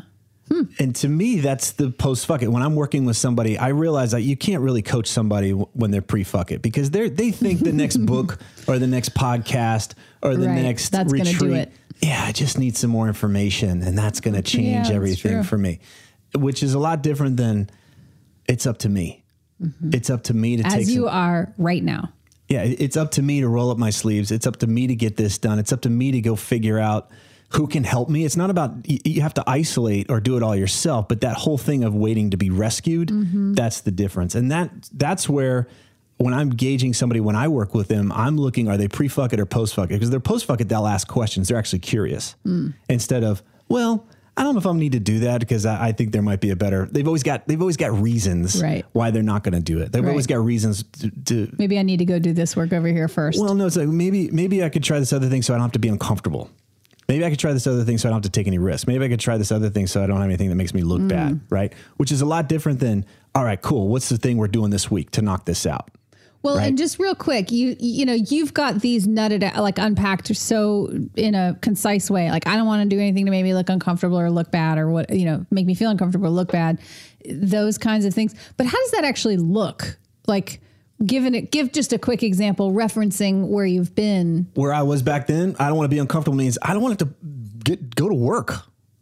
Hmm. 0.52 0.64
And 0.78 0.94
to 0.98 1.08
me, 1.08 1.40
that's 1.40 1.72
the 1.72 1.90
post 1.90 2.26
fuck 2.26 2.42
it. 2.42 2.50
When 2.50 2.62
I'm 2.62 2.76
working 2.76 3.06
with 3.06 3.16
somebody, 3.16 3.58
I 3.58 3.70
realize 3.70 4.12
that 4.12 4.22
you 4.22 4.36
can't 4.36 4.62
really 4.62 4.82
coach 4.82 5.08
somebody 5.08 5.50
w- 5.52 5.70
when 5.72 5.90
they're 5.92 6.02
pre 6.02 6.26
fuck 6.26 6.52
it 6.52 6.62
because 6.62 6.92
they 6.92 7.08
they 7.08 7.32
think 7.32 7.62
the 7.62 7.72
next 7.72 7.98
book 8.06 8.40
or 8.68 8.78
the 8.78 8.86
next 8.88 9.14
podcast 9.16 9.94
or 10.22 10.36
the 10.36 10.48
Right. 10.48 10.62
next 10.62 10.90
That's 10.90 11.12
retreat. 11.14 11.40
do 11.40 11.54
it. 11.54 11.72
Yeah, 12.02 12.22
I 12.28 12.34
just 12.34 12.60
need 12.60 12.76
some 12.76 12.90
more 12.90 13.08
information, 13.08 13.82
and 13.82 13.98
that's 13.98 14.20
going 14.20 14.34
to 14.34 14.42
change 14.42 14.76
that's 14.88 14.90
everything 14.90 15.44
for 15.44 15.58
me, 15.58 15.80
which 16.36 16.62
is 16.62 16.74
a 16.74 16.80
lot 16.80 17.02
different 17.02 17.38
than 17.38 17.70
it's 18.46 18.66
up 18.68 18.80
to 18.80 18.90
me. 18.90 19.23
It's 19.92 20.10
up 20.10 20.24
to 20.24 20.34
me 20.34 20.58
to 20.58 20.64
take 20.64 20.72
Mm-hmm. 20.72 20.80
As 20.82 20.86
some- 20.88 20.96
you 20.96 21.08
are 21.08 21.54
right 21.58 21.84
now. 21.84 22.12
yeah, 22.50 22.64
it's 22.64 22.98
up 22.98 23.12
to 23.12 23.22
me 23.22 23.42
to 23.42 23.48
roll 23.48 23.72
up 23.72 23.78
my 23.78 23.90
sleeves. 23.90 24.32
It's 24.32 24.46
up 24.48 24.58
to 24.58 24.68
me 24.68 24.88
to 24.88 24.96
get 24.96 25.18
this 25.18 25.38
done. 25.38 25.60
It's 25.60 25.72
up 25.74 25.82
to 25.82 25.90
me 25.90 26.12
to 26.12 26.22
go 26.22 26.36
figure 26.36 26.78
out 26.80 27.10
who 27.50 27.68
can 27.68 27.84
help 27.84 28.10
me. 28.10 28.26
It's 28.26 28.36
not 28.36 28.50
about 28.50 28.72
you 28.88 29.22
have 29.22 29.34
to 29.36 29.44
isolate 29.48 30.10
or 30.10 30.20
do 30.20 30.38
it 30.38 30.44
all 30.44 30.56
yourself, 30.56 31.08
but 31.08 31.22
that 31.22 31.36
whole 31.36 31.58
thing 31.58 31.84
of 31.84 31.94
waiting 31.94 32.32
to 32.32 32.38
be 32.38 32.50
rescued, 32.50 33.12
that's 33.56 33.82
the 33.82 33.92
difference. 33.92 34.34
And 34.36 34.52
that 34.52 34.72
that's 34.92 35.30
where 35.30 35.68
when 36.18 36.34
I'm 36.34 36.50
gauging 36.52 36.94
somebody 36.94 37.20
when 37.20 37.36
I 37.36 37.48
work 37.48 37.74
with 37.76 37.88
them, 37.90 38.12
I'm 38.12 38.38
looking 38.38 38.68
are 38.70 38.78
they 38.78 38.88
pre-fuck 38.88 39.34
it 39.34 39.40
or 39.40 39.46
post-fuck 39.46 39.90
it? 39.90 39.94
Because 39.94 40.10
they're 40.10 40.20
post-fuck 40.20 40.62
it, 40.62 40.70
they'll 40.70 40.88
ask 40.88 41.08
questions. 41.08 41.48
They're 41.48 41.58
actually 41.58 41.80
curious. 41.80 42.36
Instead 42.90 43.24
of, 43.24 43.42
well, 43.68 44.06
I 44.36 44.44
don't 44.44 44.56
know 44.56 44.60
if 44.60 44.66
I'm 44.66 44.80
need 44.80 44.94
to 44.94 45.00
do 45.00 45.20
that 45.20 45.40
because 45.42 45.66
I, 45.66 45.90
I 45.90 45.92
think 45.92 46.12
there 46.12 46.22
might 46.22 46.42
be 46.42 46.50
a 46.50 46.56
better. 46.56 46.88
They've 46.92 47.06
always 47.06 47.24
got 47.24 47.48
they've 47.48 47.62
always 47.62 47.78
got 47.78 47.94
reasons 47.94 48.62
Right. 48.62 48.84
why 48.94 49.12
they're 49.12 49.22
not 49.22 49.44
going 49.44 49.54
to 49.54 49.60
do 49.60 49.80
it. 49.80 49.92
They've 49.92 50.08
always 50.08 50.28
got 50.28 50.44
reasons 50.44 50.84
to, 51.00 51.12
to 51.26 51.56
Maybe 51.58 51.78
I 51.78 51.84
need 51.84 51.98
to 51.98 52.06
go 52.06 52.18
do 52.18 52.34
this 52.34 52.56
work 52.56 52.74
over 52.74 52.88
here 52.88 53.08
first. 53.08 53.40
well, 53.40 53.54
no, 53.54 53.68
it's 53.68 53.78
like 53.78 53.88
maybe 53.88 54.32
maybe 54.32 54.64
I 54.64 54.70
could 54.70 54.84
try 54.84 55.00
this 55.00 55.14
other 55.14 55.30
thing 55.30 55.42
so 55.44 55.54
I 55.54 55.58
don't 55.58 55.64
have 55.64 55.72
to 55.74 55.80
be 55.80 55.90
uncomfortable. 55.90 56.50
Maybe 57.08 57.26
I 57.26 57.30
could 57.30 57.40
try 57.40 57.54
this 57.54 57.68
other 57.68 57.84
thing 57.84 57.98
so 57.98 58.08
I 58.08 58.12
don't 58.12 58.24
have 58.24 58.32
to 58.32 58.38
take 58.38 58.48
any 58.48 58.58
risks. 58.58 58.88
Maybe 58.88 59.06
I 59.06 59.10
could 59.10 59.20
try 59.20 59.38
this 59.38 59.52
other 59.52 59.70
thing 59.70 59.88
so 59.88 60.02
I 60.04 60.08
don't 60.08 60.18
have 60.18 60.26
anything 60.26 60.50
that 60.50 60.56
makes 60.56 60.74
me 60.74 60.84
look 60.84 61.02
mm. 61.02 61.10
bad, 61.10 61.42
right? 61.50 61.74
Which 61.98 62.12
is 62.12 62.22
a 62.22 62.26
lot 62.26 62.48
different 62.48 62.80
than 62.80 63.06
all 63.36 63.44
right, 63.44 63.62
cool. 63.62 63.88
What's 63.88 64.10
the 64.10 64.18
thing 64.18 64.38
we're 64.38 64.48
doing 64.48 64.70
this 64.70 64.90
week 64.90 65.12
to 65.12 65.22
knock 65.22 65.46
this 65.46 65.66
out? 65.66 65.90
Well, 66.44 66.58
Right. 66.58 66.68
and 66.68 66.78
just 66.78 67.00
real 67.00 67.16
quick, 67.16 67.52
you 67.52 67.76
you 67.80 68.06
know 68.06 68.14
you've 68.14 68.54
got 68.54 68.82
these 68.82 69.08
nutted 69.08 69.44
out, 69.44 69.64
like 69.64 69.80
unpacked 69.80 70.36
so 70.36 70.90
in 71.16 71.36
a 71.36 71.58
concise 71.62 72.12
way. 72.12 72.30
Like 72.30 72.46
I 72.48 72.58
don't 72.58 72.68
want 72.68 72.84
to 72.88 72.96
do 72.96 73.00
anything 73.02 73.26
to 73.26 73.32
make 73.32 73.44
me 73.44 73.54
look 73.54 73.70
uncomfortable 73.70 74.20
or 74.20 74.30
look 74.30 74.52
bad 74.52 74.78
or 74.78 74.90
what 74.92 75.10
you 75.16 75.26
know 75.26 75.46
make 75.52 75.66
me 75.66 75.74
feel 75.74 75.90
uncomfortable 75.90 76.28
or 76.28 76.32
look 76.32 76.52
bad. 76.52 76.80
Those 77.30 77.78
kinds 77.78 78.04
of 78.04 78.14
things. 78.14 78.36
But 78.58 78.66
how 78.68 78.78
does 78.78 78.92
that 78.92 79.06
actually 79.06 79.38
look? 79.38 79.98
Like 80.28 80.60
given 81.06 81.34
it, 81.34 81.52
give 81.52 81.72
just 81.72 81.94
a 81.94 81.98
quick 81.98 82.24
example 82.24 82.72
referencing 82.74 83.48
where 83.48 83.66
you've 83.66 83.96
been. 83.96 84.48
Where 84.56 84.74
I 84.74 84.82
was 84.82 85.02
back 85.02 85.28
then, 85.28 85.56
I 85.60 85.68
don't 85.68 85.78
want 85.78 85.86
to 85.90 85.94
be 85.96 86.00
uncomfortable 86.00 86.38
means 86.38 86.58
I 86.62 86.74
don't 86.74 86.82
want 86.84 87.00
to 87.00 87.10
get 87.64 87.96
go 87.96 88.10
to 88.10 88.16
work. 88.16 88.54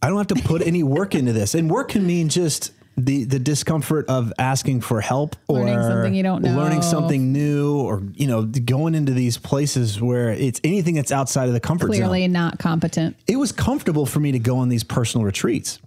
I 0.04 0.10
don't 0.10 0.17
have 0.17 0.27
to 0.27 0.47
put 0.47 0.62
any 0.62 0.84
work 0.84 1.15
into 1.15 1.34
this. 1.34 1.56
And 1.56 1.69
work 1.71 1.89
can 1.89 2.06
mean 2.06 2.30
just 2.30 2.71
the 2.97 3.23
the 3.23 3.39
discomfort 3.39 4.06
of 4.10 4.34
asking 4.38 4.82
for 4.82 4.99
help 5.01 5.36
or 5.47 5.60
Learning 5.60 5.82
something 5.82 6.13
you 6.13 6.23
don't 6.23 6.41
know. 6.41 6.56
learning 6.56 6.82
something 6.82 7.32
new 7.32 7.80
or 7.80 8.04
you 8.13 8.27
know 8.27 8.43
going 8.43 8.95
into 8.95 9.13
these 9.13 9.38
places 9.38 10.01
where 10.01 10.30
it's 10.30 10.60
anything 10.63 10.95
that's 10.95 11.12
outside 11.12 11.47
of 11.47 11.54
the 11.54 11.60
comfort 11.60 11.88
zone. 11.88 11.95
Clearly 11.95 12.27
not 12.27 12.60
competent. 12.60 13.15
it 13.27 13.38
was 13.38 13.51
comfortable 13.51 14.06
for 14.06 14.19
me 14.19 14.32
to 14.34 14.39
go 14.39 14.58
on 14.58 14.69
these 14.69 14.84
personal 14.84 15.25
retreats. 15.25 15.80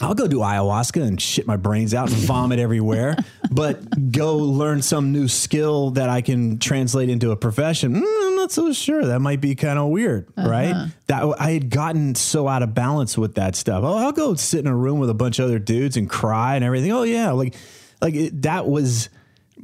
I'll 0.00 0.14
go 0.14 0.26
do 0.26 0.38
ayahuasca 0.38 1.02
and 1.02 1.20
shit 1.20 1.46
my 1.46 1.56
brains 1.56 1.94
out 1.94 2.10
and 2.10 2.18
vomit 2.22 2.58
everywhere, 2.58 3.16
but 3.50 4.10
go 4.10 4.36
learn 4.36 4.82
some 4.82 5.12
new 5.12 5.28
skill 5.28 5.90
that 5.92 6.08
I 6.08 6.22
can 6.22 6.58
translate 6.58 7.08
into 7.08 7.30
a 7.30 7.36
profession. 7.36 7.94
mm, 7.94 8.02
I'm 8.02 8.36
not 8.36 8.50
so 8.50 8.72
sure. 8.72 9.04
That 9.04 9.20
might 9.20 9.40
be 9.40 9.54
kind 9.54 9.78
of 9.78 9.90
weird, 9.90 10.26
right? 10.36 10.90
That 11.06 11.36
I 11.38 11.52
had 11.52 11.70
gotten 11.70 12.14
so 12.14 12.48
out 12.48 12.62
of 12.62 12.74
balance 12.74 13.16
with 13.16 13.34
that 13.34 13.54
stuff. 13.54 13.84
Oh, 13.84 13.98
I'll 13.98 14.12
go 14.12 14.34
sit 14.34 14.60
in 14.60 14.66
a 14.66 14.74
room 14.74 14.98
with 14.98 15.10
a 15.10 15.14
bunch 15.14 15.38
of 15.38 15.44
other 15.44 15.58
dudes 15.58 15.96
and 15.96 16.08
cry 16.08 16.56
and 16.56 16.64
everything. 16.64 16.90
Oh 16.90 17.02
yeah, 17.02 17.30
like 17.32 17.54
like 18.00 18.14
it, 18.14 18.42
that 18.42 18.66
was 18.66 19.08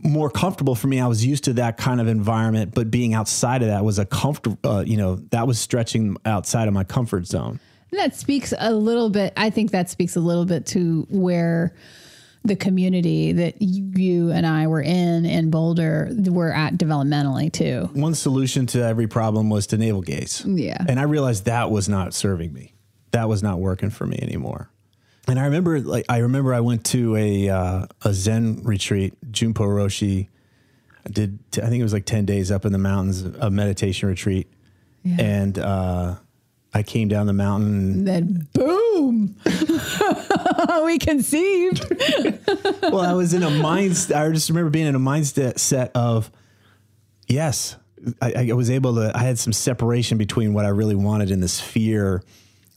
more 0.04 0.30
comfortable 0.30 0.76
for 0.76 0.86
me. 0.86 1.00
I 1.00 1.08
was 1.08 1.24
used 1.26 1.44
to 1.44 1.54
that 1.54 1.76
kind 1.76 2.00
of 2.00 2.06
environment, 2.06 2.72
but 2.74 2.90
being 2.90 3.14
outside 3.14 3.62
of 3.62 3.68
that 3.68 3.84
was 3.84 3.98
a 3.98 4.04
comfortable. 4.06 4.58
Uh, 4.62 4.84
you 4.86 4.96
know, 4.96 5.16
that 5.30 5.46
was 5.46 5.58
stretching 5.58 6.16
outside 6.24 6.68
of 6.68 6.74
my 6.74 6.84
comfort 6.84 7.26
zone. 7.26 7.58
That 7.92 8.14
speaks 8.14 8.52
a 8.58 8.72
little 8.74 9.10
bit. 9.10 9.32
I 9.36 9.50
think 9.50 9.70
that 9.72 9.88
speaks 9.90 10.16
a 10.16 10.20
little 10.20 10.44
bit 10.44 10.66
to 10.66 11.06
where 11.10 11.74
the 12.44 12.54
community 12.56 13.32
that 13.32 13.60
you 13.60 14.30
and 14.30 14.46
I 14.46 14.66
were 14.68 14.80
in 14.80 15.24
in 15.26 15.50
Boulder 15.50 16.10
were 16.26 16.52
at 16.52 16.74
developmentally 16.74 17.52
too. 17.52 17.90
One 17.94 18.14
solution 18.14 18.66
to 18.68 18.82
every 18.82 19.06
problem 19.06 19.50
was 19.50 19.66
to 19.68 19.78
navel 19.78 20.02
gaze. 20.02 20.44
Yeah. 20.46 20.78
and 20.88 21.00
I 21.00 21.02
realized 21.04 21.46
that 21.46 21.70
was 21.70 21.88
not 21.88 22.14
serving 22.14 22.52
me. 22.52 22.74
That 23.10 23.28
was 23.28 23.42
not 23.42 23.58
working 23.58 23.90
for 23.90 24.06
me 24.06 24.18
anymore. 24.22 24.70
And 25.26 25.38
I 25.38 25.44
remember, 25.44 25.80
like, 25.80 26.06
I 26.08 26.18
remember 26.18 26.54
I 26.54 26.60
went 26.60 26.84
to 26.86 27.16
a 27.16 27.48
uh, 27.50 27.86
a 28.02 28.14
Zen 28.14 28.62
retreat, 28.64 29.14
Junpo 29.30 29.66
Roshi. 29.66 30.28
I 31.06 31.10
did, 31.10 31.38
I 31.54 31.68
think 31.68 31.80
it 31.80 31.82
was 31.82 31.92
like 31.92 32.06
ten 32.06 32.24
days 32.24 32.50
up 32.50 32.64
in 32.64 32.72
the 32.72 32.78
mountains, 32.78 33.22
a 33.22 33.50
meditation 33.50 34.08
retreat, 34.08 34.46
Yeah. 35.02 35.16
and 35.20 35.58
uh, 35.58 36.14
I 36.74 36.82
came 36.82 37.08
down 37.08 37.26
the 37.26 37.32
mountain. 37.32 37.92
And 37.92 38.06
then 38.06 38.48
boom, 38.52 39.36
we 40.84 40.98
conceived. 40.98 41.84
well, 42.82 43.00
I 43.00 43.14
was 43.14 43.32
in 43.32 43.42
a 43.42 43.48
mindset. 43.48 44.16
I 44.16 44.30
just 44.32 44.48
remember 44.48 44.70
being 44.70 44.86
in 44.86 44.94
a 44.94 45.00
mindset 45.00 45.58
set 45.58 45.90
of, 45.94 46.30
yes, 47.26 47.76
I, 48.20 48.50
I 48.50 48.52
was 48.52 48.70
able 48.70 48.94
to. 48.96 49.12
I 49.14 49.20
had 49.20 49.38
some 49.38 49.52
separation 49.52 50.18
between 50.18 50.52
what 50.52 50.64
I 50.64 50.68
really 50.68 50.94
wanted 50.94 51.30
and 51.30 51.42
this 51.42 51.60
fear, 51.60 52.22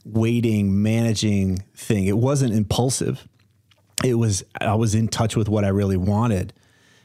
waiting, 0.04 0.82
managing 0.82 1.62
thing. 1.74 2.06
It 2.06 2.16
wasn't 2.16 2.54
impulsive. 2.54 3.28
It 4.02 4.14
was. 4.14 4.42
I 4.60 4.74
was 4.74 4.94
in 4.94 5.08
touch 5.08 5.36
with 5.36 5.48
what 5.48 5.64
I 5.64 5.68
really 5.68 5.96
wanted. 5.96 6.52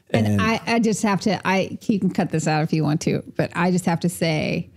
And 0.09 0.41
I, 0.41 0.61
I 0.65 0.79
just 0.79 1.03
have 1.03 1.21
to. 1.21 1.45
I 1.45 1.77
you 1.81 1.99
can 1.99 2.09
cut 2.09 2.31
this 2.31 2.47
out 2.47 2.63
if 2.63 2.71
you 2.71 2.83
want 2.83 3.01
to, 3.01 3.23
but 3.35 3.51
I 3.55 3.71
just 3.71 3.85
have 3.85 3.99
to 4.01 4.09
say, 4.09 4.69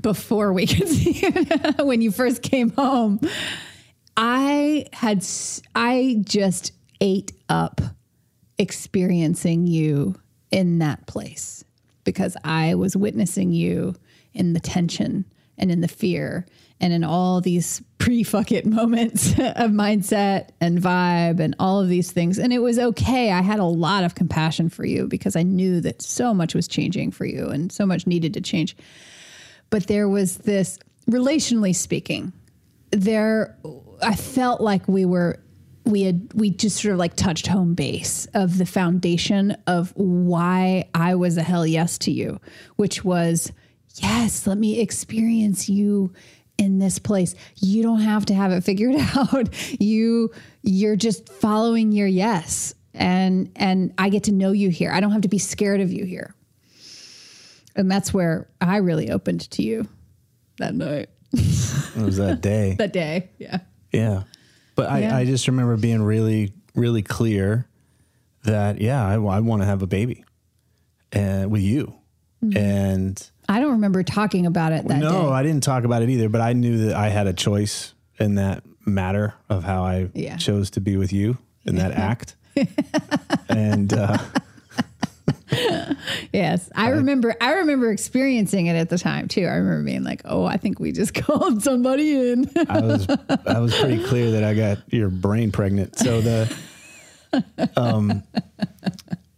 before 0.00 0.52
we 0.52 0.66
conceived, 0.66 1.78
when 1.80 2.00
you 2.02 2.10
first 2.10 2.42
came 2.42 2.70
home, 2.70 3.20
I 4.16 4.86
had 4.92 5.24
I 5.74 6.16
just 6.24 6.72
ate 7.00 7.32
up 7.48 7.80
experiencing 8.58 9.66
you 9.66 10.16
in 10.50 10.78
that 10.80 11.06
place 11.06 11.64
because 12.04 12.36
I 12.42 12.74
was 12.74 12.96
witnessing 12.96 13.52
you 13.52 13.94
in 14.32 14.54
the 14.54 14.60
tension 14.60 15.24
and 15.56 15.70
in 15.70 15.80
the 15.80 15.88
fear 15.88 16.46
and 16.80 16.92
in 16.92 17.04
all 17.04 17.40
these 17.40 17.82
pre 17.98 18.22
fuck 18.22 18.52
it 18.52 18.64
moments 18.64 19.32
of 19.38 19.70
mindset 19.70 20.50
and 20.60 20.80
vibe 20.80 21.40
and 21.40 21.54
all 21.58 21.80
of 21.80 21.88
these 21.88 22.12
things. 22.12 22.38
And 22.38 22.52
it 22.52 22.60
was 22.60 22.78
okay. 22.78 23.30
I 23.32 23.42
had 23.42 23.58
a 23.58 23.64
lot 23.64 24.04
of 24.04 24.14
compassion 24.14 24.68
for 24.68 24.84
you 24.84 25.06
because 25.06 25.36
I 25.36 25.42
knew 25.42 25.80
that 25.80 26.02
so 26.02 26.32
much 26.32 26.54
was 26.54 26.68
changing 26.68 27.10
for 27.10 27.24
you 27.24 27.48
and 27.48 27.70
so 27.70 27.84
much 27.84 28.06
needed 28.06 28.34
to 28.34 28.40
change. 28.40 28.76
But 29.70 29.86
there 29.86 30.08
was 30.08 30.38
this, 30.38 30.78
relationally 31.10 31.74
speaking, 31.74 32.32
there 32.90 33.56
I 34.02 34.14
felt 34.14 34.60
like 34.60 34.86
we 34.88 35.04
were 35.04 35.40
we 35.84 36.02
had 36.02 36.32
we 36.34 36.50
just 36.50 36.82
sort 36.82 36.92
of 36.92 36.98
like 36.98 37.16
touched 37.16 37.46
home 37.46 37.74
base 37.74 38.26
of 38.34 38.58
the 38.58 38.66
foundation 38.66 39.56
of 39.66 39.92
why 39.96 40.88
I 40.94 41.14
was 41.14 41.36
a 41.36 41.42
hell 41.42 41.66
yes 41.66 41.98
to 41.98 42.10
you, 42.10 42.40
which 42.76 43.04
was 43.04 43.52
yes, 43.94 44.46
let 44.46 44.58
me 44.58 44.80
experience 44.80 45.68
you 45.68 46.12
in 46.58 46.78
this 46.78 46.98
place. 46.98 47.34
You 47.56 47.82
don't 47.82 48.00
have 48.00 48.26
to 48.26 48.34
have 48.34 48.52
it 48.52 48.64
figured 48.64 48.96
out. 49.16 49.48
You 49.80 50.30
you're 50.62 50.96
just 50.96 51.28
following 51.28 51.92
your 51.92 52.08
yes. 52.08 52.74
And 52.94 53.50
and 53.56 53.94
I 53.96 54.08
get 54.08 54.24
to 54.24 54.32
know 54.32 54.52
you 54.52 54.70
here. 54.70 54.92
I 54.92 55.00
don't 55.00 55.12
have 55.12 55.22
to 55.22 55.28
be 55.28 55.38
scared 55.38 55.80
of 55.80 55.92
you 55.92 56.04
here 56.04 56.34
And 57.78 57.90
that's 57.90 58.12
where 58.12 58.48
I 58.60 58.78
really 58.78 59.10
opened 59.10 59.48
to 59.52 59.62
you 59.62 59.88
that 60.58 60.74
night, 60.74 61.08
It 61.32 61.96
was 62.02 62.16
that 62.16 62.40
day. 62.42 62.74
that 62.78 62.92
day. 62.92 63.30
Yeah. 63.38 63.58
Yeah. 63.92 64.24
But 64.74 64.90
I, 64.90 64.98
Yeah. 65.00 65.16
I 65.16 65.24
just 65.24 65.46
remember 65.48 65.76
being 65.76 66.02
really, 66.02 66.52
really 66.74 67.02
clear 67.02 67.66
that, 68.44 68.80
yeah, 68.80 69.06
I, 69.06 69.18
want 69.18 69.62
to 69.62 69.66
have 69.66 69.82
a 69.82 69.86
baby 69.86 70.24
and 71.12 71.50
with 71.50 71.62
you. 71.62 71.94
Mm-hmm. 72.44 72.56
And 72.58 73.30
I 73.48 73.60
don't 73.60 73.72
remember 73.72 74.02
talking 74.02 74.44
about 74.46 74.72
it 74.72 74.86
that 74.88 74.98
no, 74.98 75.10
day. 75.22 75.28
I 75.28 75.42
didn't 75.44 75.62
talk 75.62 75.84
about 75.84 76.02
it 76.02 76.10
either, 76.10 76.28
but 76.28 76.40
I 76.40 76.52
knew 76.54 76.86
that 76.86 76.96
I 76.96 77.08
had 77.08 77.26
a 77.28 77.32
choice 77.32 77.94
in 78.18 78.34
that 78.34 78.64
matter 78.84 79.34
of 79.48 79.62
how 79.64 79.84
I 79.84 80.10
Yeah. 80.14 80.36
chose 80.36 80.70
to 80.70 80.80
be 80.80 80.96
with 80.96 81.12
you 81.12 81.38
in 81.64 81.76
that 81.76 81.92
act. 81.92 82.34
and 83.48 83.92
uh, 83.92 84.18
Yes, 86.32 86.70
I 86.74 86.90
remember. 86.90 87.34
I 87.40 87.54
remember 87.54 87.90
experiencing 87.90 88.66
it 88.66 88.74
at 88.74 88.90
the 88.90 88.98
time 88.98 89.28
too. 89.28 89.42
I 89.46 89.54
remember 89.54 89.84
being 89.84 90.04
like, 90.04 90.22
"Oh, 90.24 90.44
I 90.44 90.56
think 90.56 90.78
we 90.78 90.92
just 90.92 91.14
called 91.22 91.62
somebody 91.62 92.30
in." 92.32 92.50
I 92.68 92.80
was 92.80 93.06
I 93.46 93.58
was 93.58 93.74
pretty 93.78 94.02
clear 94.04 94.30
that 94.32 94.44
I 94.44 94.54
got 94.54 94.78
your 94.92 95.08
brain 95.08 95.50
pregnant. 95.50 95.98
So 95.98 96.20
the 96.20 96.54
um 97.76 98.22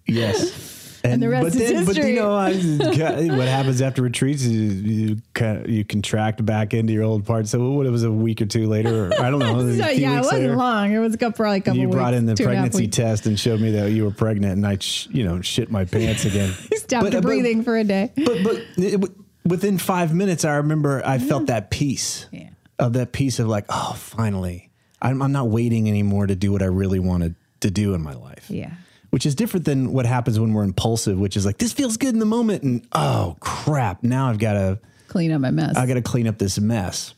yes. 0.07 0.80
And, 1.03 1.23
the 1.23 1.29
rest 1.29 1.45
but 1.45 1.55
is 1.63 1.71
then, 1.71 1.85
but 1.87 1.97
you 1.97 2.15
know, 2.15 2.35
I, 2.35 2.53
what 3.37 3.49
happens 3.49 3.81
after 3.81 4.03
retreats 4.03 4.43
is 4.43 4.83
you 4.83 5.17
kind 5.35 5.59
of, 5.65 5.71
you 5.71 5.85
contract 5.85 6.45
back 6.45 6.75
into 6.75 6.93
your 6.93 7.05
old 7.05 7.25
part. 7.25 7.47
So 7.49 7.71
what 7.71 7.87
it 7.87 7.91
was 7.91 8.05
a 8.05 8.13
week 8.13 8.43
or 8.43 8.47
two 8.47 8.67
later, 8.67 9.07
or 9.07 9.21
I 9.21 9.31
don't 9.31 9.39
know. 9.39 9.59
so 9.79 9.89
yeah, 9.89 10.15
it 10.15 10.17
wasn't 10.19 10.43
later, 10.43 10.57
long. 10.57 10.93
It 10.93 10.99
was 10.99 11.17
probably 11.17 11.59
a 11.59 11.61
couple. 11.61 11.81
You 11.81 11.89
brought 11.89 12.13
weeks, 12.13 12.19
in 12.19 12.27
the 12.27 12.35
two 12.35 12.45
and 12.45 12.53
a 12.53 12.57
half 12.57 12.63
pregnancy 12.65 12.85
weeks. 12.85 12.97
test 12.97 13.27
and 13.27 13.41
showed 13.41 13.61
me 13.61 13.71
that 13.73 13.93
you 13.93 14.05
were 14.05 14.11
pregnant, 14.11 14.53
and 14.55 14.67
I, 14.67 14.77
sh- 14.79 15.09
you 15.11 15.25
know, 15.25 15.41
shit 15.41 15.71
my 15.71 15.85
pants 15.87 16.25
again. 16.25 16.53
Stopped 16.75 17.05
But- 17.05 17.13
but- 17.13 17.23
breathing 17.23 17.63
for 17.65 17.77
a 17.77 17.85
day. 17.85 18.13
but 18.17 18.43
but 18.45 18.63
it, 18.77 19.01
within 19.45 19.79
five 19.79 20.15
minutes, 20.15 20.45
I 20.45 20.57
remember 20.57 21.03
I 21.05 21.19
felt 21.19 21.47
that 21.47 21.71
peace 21.71 22.27
Yeah. 22.31 22.51
of 22.79 22.93
that 22.93 23.13
piece 23.13 23.39
of 23.39 23.49
like, 23.49 23.65
oh, 23.71 23.95
finally, 23.97 24.71
I'm, 25.01 25.23
I'm 25.23 25.33
not 25.33 25.49
waiting 25.49 25.89
anymore 25.89 26.27
to 26.27 26.35
do 26.35 26.53
what 26.53 26.61
I 26.63 26.67
really 26.67 26.99
wanted 26.99 27.35
to 27.61 27.71
do 27.71 27.95
in 27.95 28.03
my 28.03 28.13
life. 28.15 28.47
Yeah. 28.51 28.73
Which 29.11 29.27
is 29.27 29.35
different 29.35 29.67
than 29.67 29.93
what 29.93 30.07
happens 30.07 30.39
when 30.39 30.53
we're 30.53 30.63
impulsive, 30.63 31.19
which 31.19 31.37
is 31.37 31.45
like, 31.45 31.59
this 31.59 31.73
feels 31.73 31.97
good 31.97 32.11
in 32.15 32.21
the 32.21 32.27
moment. 32.27 32.63
And 32.63 32.87
oh, 32.93 33.37
crap. 33.41 34.03
Now 34.03 34.29
I've 34.29 34.39
got 34.39 34.53
to, 34.53 34.79
Clean 35.09 35.33
up 35.33 35.41
my 35.41 35.51
mess. 35.51 35.77
I 35.77 35.87
got 35.87 35.95
to 35.95 36.03
clean 36.03 36.29
up 36.29 36.39
this 36.39 36.61
mess. 36.61 37.15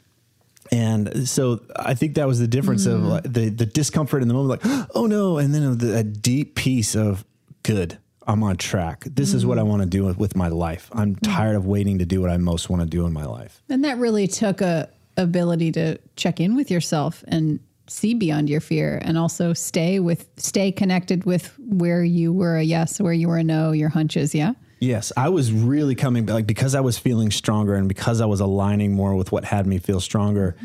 And 0.70 1.28
so 1.28 1.60
I 1.76 1.92
think 1.92 2.14
that 2.14 2.26
was 2.26 2.38
the 2.38 2.48
difference 2.48 2.86
of 2.86 3.00
mm. 3.00 3.08
like 3.08 3.24
the, 3.24 3.50
the 3.50 3.66
discomfort 3.66 4.22
in 4.22 4.28
the 4.28 4.34
moment, 4.34 4.64
like, 4.64 4.88
oh 4.94 5.06
no. 5.06 5.36
And 5.36 5.54
then 5.54 5.76
the, 5.76 5.98
a 5.98 6.02
deep 6.02 6.54
piece 6.54 6.96
of 6.96 7.24
good. 7.62 7.98
I'm 8.26 8.42
on 8.42 8.56
track. 8.56 9.04
This 9.04 9.34
is 9.34 9.44
what 9.44 9.58
I 9.58 9.62
mm. 9.62 9.66
want 9.66 9.82
to 9.82 9.88
do 9.88 10.04
with, 10.04 10.16
with 10.16 10.36
my 10.36 10.48
life. 10.48 10.88
I'm 10.92 11.16
mm. 11.16 11.20
tired 11.22 11.56
of 11.56 11.66
waiting 11.66 11.98
to 11.98 12.06
do 12.06 12.22
what 12.22 12.30
I 12.30 12.38
most 12.38 12.70
want 12.70 12.80
to 12.80 12.88
do 12.88 13.04
in 13.04 13.12
my 13.12 13.26
life. 13.26 13.62
and 13.68 13.84
that 13.84 13.98
really 13.98 14.26
took 14.26 14.60
a 14.60 14.88
ability 15.16 15.72
to 15.72 15.98
check 16.16 16.40
in 16.40 16.56
with 16.56 16.70
yourself 16.70 17.22
and 17.28 17.60
see 17.88 18.14
beyond 18.14 18.48
your 18.48 18.60
fear, 18.60 19.00
and 19.02 19.18
also 19.18 19.52
stay 19.52 20.00
with 20.00 20.28
stay 20.36 20.72
connected 20.72 21.24
with 21.24 21.54
where 21.58 22.04
you 22.04 22.32
were 22.32 22.56
a 22.56 22.62
yes, 22.62 23.00
where 23.00 23.12
you 23.12 23.28
were 23.28 23.38
a 23.38 23.44
no, 23.44 23.72
your 23.72 23.88
hunches. 23.88 24.34
Yeah. 24.34 24.52
Yes, 24.80 25.12
I 25.16 25.28
was 25.28 25.52
really 25.52 25.94
coming 25.94 26.26
back 26.26 26.34
like 26.34 26.46
because 26.46 26.74
I 26.74 26.80
was 26.80 26.98
feeling 26.98 27.30
stronger 27.30 27.74
and 27.74 27.88
because 27.88 28.20
I 28.20 28.26
was 28.26 28.40
aligning 28.40 28.92
more 28.92 29.14
with 29.14 29.30
what 29.30 29.44
had 29.44 29.66
me 29.66 29.78
feel 29.78 30.00
stronger. 30.00 30.56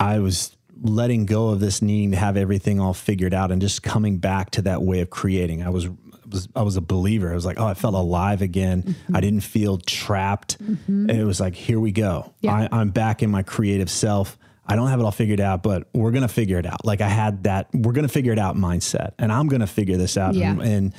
I 0.00 0.18
was 0.18 0.56
letting 0.82 1.26
go 1.26 1.50
of 1.50 1.60
this 1.60 1.80
needing 1.80 2.10
to 2.10 2.16
have 2.16 2.36
everything 2.36 2.80
all 2.80 2.92
figured 2.92 3.32
out 3.32 3.52
and 3.52 3.60
just 3.60 3.84
coming 3.84 4.18
back 4.18 4.50
to 4.50 4.62
that 4.62 4.82
way 4.82 4.98
of 5.00 5.10
creating. 5.10 5.62
I 5.62 5.68
was 5.68 5.88
was 6.32 6.48
I 6.56 6.62
was 6.62 6.76
a 6.76 6.80
believer. 6.80 7.30
I 7.30 7.34
was 7.34 7.44
like, 7.44 7.60
oh, 7.60 7.66
I 7.66 7.74
felt 7.74 7.94
alive 7.94 8.42
again. 8.42 8.82
Mm-hmm. 8.82 9.16
I 9.16 9.20
didn't 9.20 9.42
feel 9.42 9.78
trapped. 9.78 10.58
And 10.60 11.10
it 11.10 11.24
was 11.24 11.40
like, 11.40 11.54
here 11.54 11.78
we 11.78 11.92
go. 11.92 12.32
Yeah. 12.40 12.54
I, 12.54 12.68
I'm 12.72 12.90
back 12.90 13.22
in 13.22 13.30
my 13.30 13.42
creative 13.42 13.90
self. 13.90 14.38
I 14.66 14.76
don't 14.76 14.88
have 14.88 15.00
it 15.00 15.02
all 15.04 15.10
figured 15.12 15.40
out, 15.40 15.62
but 15.62 15.88
we're 15.92 16.12
gonna 16.12 16.28
figure 16.28 16.58
it 16.58 16.66
out. 16.66 16.84
Like 16.84 17.00
I 17.00 17.08
had 17.08 17.44
that, 17.44 17.68
we're 17.74 17.92
gonna 17.92 18.08
figure 18.08 18.32
it 18.32 18.38
out 18.38 18.56
mindset, 18.56 19.12
and 19.18 19.32
I'm 19.32 19.48
gonna 19.48 19.66
figure 19.66 19.96
this 19.96 20.16
out. 20.16 20.34
Yeah. 20.34 20.52
And, 20.52 20.62
and 20.62 20.94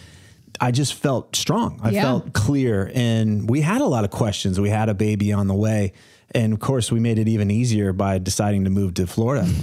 I 0.62 0.72
just 0.72 0.94
felt 0.96 1.36
strong. 1.36 1.80
I 1.82 1.92
Yeah. 1.92 2.02
felt 2.04 2.34
clear, 2.34 2.92
and 2.94 3.50
we 3.50 3.62
had 3.62 3.82
a 3.82 3.86
lot 3.88 4.04
of 4.04 4.12
questions. 4.12 4.60
We 4.60 4.70
had 4.70 4.90
a 4.90 4.94
baby 4.94 5.32
on 5.34 5.48
the 5.48 5.56
way, 5.56 5.94
and 6.32 6.54
of 6.54 6.60
course, 6.60 6.92
we 6.92 7.00
made 7.00 7.18
it 7.20 7.28
even 7.28 7.50
easier 7.50 7.94
by 7.94 8.18
deciding 8.20 8.66
to 8.66 8.70
move 8.70 8.94
to 8.96 9.08
Florida, 9.08 9.48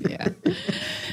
Yeah. 0.00 0.28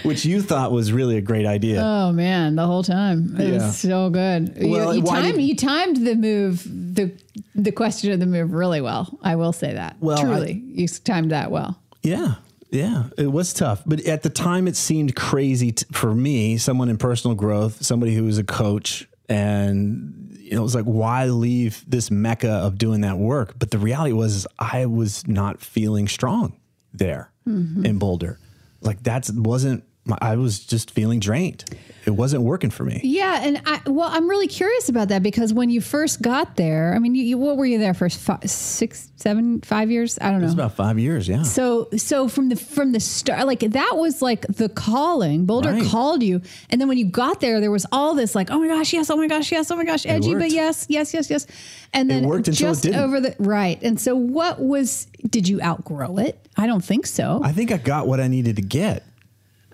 Which 0.06 0.26
you 0.26 0.42
thought 0.42 0.72
was 0.72 0.92
really 0.92 1.18
a 1.18 1.22
great 1.22 1.46
idea. 1.46 1.82
Oh 1.84 2.12
man, 2.12 2.56
the 2.56 2.66
whole 2.66 2.84
time 2.84 3.36
it 3.40 3.48
Yeah. 3.48 3.54
was 3.54 3.78
so 3.78 4.10
good. 4.10 4.56
Well, 4.62 4.94
you, 4.94 5.02
you 5.02 5.06
timed 5.06 5.36
did- 5.36 5.44
you 5.44 5.56
timed 5.56 5.98
the 5.98 6.16
move 6.16 6.64
the 6.96 7.12
the 7.54 7.72
question 7.72 8.12
of 8.12 8.20
the 8.20 8.26
move 8.26 8.54
really 8.54 8.82
well. 8.82 9.18
I 9.22 9.36
will 9.36 9.54
say 9.54 9.74
that. 9.74 9.98
Well, 10.00 10.18
I- 10.18 10.22
truly, 10.24 10.64
you 10.68 10.88
timed 10.88 11.32
that 11.32 11.52
well. 11.52 11.80
Yeah. 12.04 12.36
Yeah, 12.72 13.06
it 13.18 13.32
was 13.32 13.54
tough, 13.54 13.84
but 13.86 14.02
at 14.06 14.24
the 14.24 14.30
time 14.30 14.68
it 14.68 14.76
seemed 14.76 15.16
crazy 15.16 15.72
t- 15.72 15.86
for 15.94 16.14
me, 16.14 16.58
someone 16.58 16.90
in 16.90 16.98
personal 16.98 17.34
growth, 17.34 17.86
somebody 17.86 18.14
who 18.14 18.26
was 18.26 18.38
a 18.38 18.44
coach, 18.44 19.08
and 19.30 20.36
you 20.40 20.52
know, 20.52 20.60
it 20.60 20.64
was 20.64 20.76
like, 20.76 20.84
why 20.84 21.26
leave 21.26 21.86
this 21.88 22.12
mecca 22.12 22.50
of 22.50 22.78
doing 22.78 23.02
that 23.02 23.18
work? 23.18 23.54
But 23.58 23.72
the 23.72 23.78
reality 23.78 24.12
was, 24.14 24.46
I 24.60 24.88
was 24.88 25.26
not 25.26 25.62
feeling 25.62 26.08
strong 26.10 26.60
there 26.94 27.32
mm-hmm. 27.48 27.86
in 27.86 27.98
Boulder. 27.98 28.40
Like 28.82 29.04
that 29.04 29.30
wasn't. 29.34 29.84
My, 30.08 30.18
I 30.22 30.36
was 30.36 30.60
just 30.60 30.92
feeling 30.92 31.20
drained. 31.20 31.66
It 32.06 32.12
wasn't 32.12 32.44
working 32.44 32.70
for 32.70 32.84
me. 32.84 33.02
Yeah, 33.04 33.40
and 33.42 33.60
I 33.66 33.82
well, 33.88 34.08
I'm 34.08 34.30
really 34.30 34.48
curious 34.48 34.90
about 34.90 35.08
that 35.08 35.24
because 35.24 35.52
when 35.52 35.72
you 35.72 35.82
first 35.82 36.22
got 36.22 36.56
there, 36.56 36.94
I 36.94 37.00
mean, 37.00 37.16
you, 37.16 37.24
you, 37.24 37.38
what 37.40 37.58
were 37.58 37.66
you 37.66 37.80
there 37.80 37.96
for? 37.96 38.08
Five, 38.10 38.48
six, 38.48 39.12
seven, 39.16 39.62
five 39.62 39.90
years? 39.90 40.20
I 40.22 40.30
don't 40.30 40.42
know. 40.42 40.46
It's 40.46 40.54
about 40.54 40.76
five 40.76 41.00
years. 41.00 41.28
Yeah. 41.28 41.42
So 41.42 41.90
so 41.98 42.28
from 42.28 42.50
the 42.50 42.56
from 42.56 42.92
the 42.92 43.00
start, 43.00 43.48
like 43.48 43.62
that 43.62 43.94
was 43.96 44.22
like 44.22 44.46
the 44.46 44.70
calling. 44.70 45.46
Boulder 45.48 45.72
Right. 45.72 45.86
called 45.88 46.22
you, 46.22 46.42
and 46.70 46.80
then 46.80 46.88
when 46.88 47.00
you 47.00 47.06
got 47.06 47.40
there, 47.40 47.60
there 47.60 47.72
was 47.72 47.88
all 47.92 48.14
this 48.14 48.36
like, 48.36 48.52
oh 48.52 48.60
my 48.60 48.68
gosh, 48.68 48.94
yes, 48.94 49.10
oh 49.10 49.18
my 49.18 49.26
gosh, 49.28 49.52
yes, 49.52 49.72
oh 49.72 49.76
my 49.76 49.86
gosh, 49.86 50.06
edgy, 50.06 50.36
but 50.36 50.52
yes, 50.52 50.86
yes, 50.88 51.12
yes, 51.12 51.32
yes, 51.32 51.48
and 51.92 52.08
then 52.08 52.28
worked 52.28 52.48
until 52.48 52.68
it 52.68 52.70
just 52.70 52.84
didn't. 52.84 53.00
over 53.00 53.20
the 53.20 53.36
right. 53.40 53.82
And 53.82 54.00
so, 54.00 54.16
what 54.16 54.60
was? 54.62 55.08
Did 55.28 55.48
you 55.48 55.60
outgrow 55.60 56.18
it? 56.20 56.38
I 56.56 56.68
don't 56.68 56.86
think 56.86 57.08
so. 57.08 57.42
I 57.44 57.52
think 57.52 57.72
I 57.72 57.78
got 57.78 58.06
what 58.08 58.20
I 58.20 58.28
needed 58.28 58.58
to 58.58 58.62
get. 58.62 59.04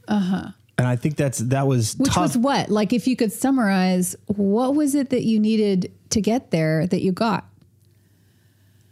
Uh 0.08 0.20
huh. 0.20 0.48
And 0.78 0.88
I 0.88 0.96
think 0.96 1.16
that's 1.16 1.38
that 1.40 1.68
was 1.68 1.96
Which 1.98 2.12
tough. 2.12 2.24
was 2.24 2.38
what? 2.38 2.70
Like, 2.70 2.92
if 2.92 3.08
you 3.08 3.16
could 3.16 3.32
summarize, 3.32 4.16
what 4.26 4.76
was 4.76 4.96
it 4.96 5.12
that 5.12 5.24
you 5.24 5.40
needed 5.40 5.92
to 6.10 6.22
get 6.22 6.52
there 6.52 6.88
that 6.88 7.02
you 7.02 7.12
got? 7.12 7.46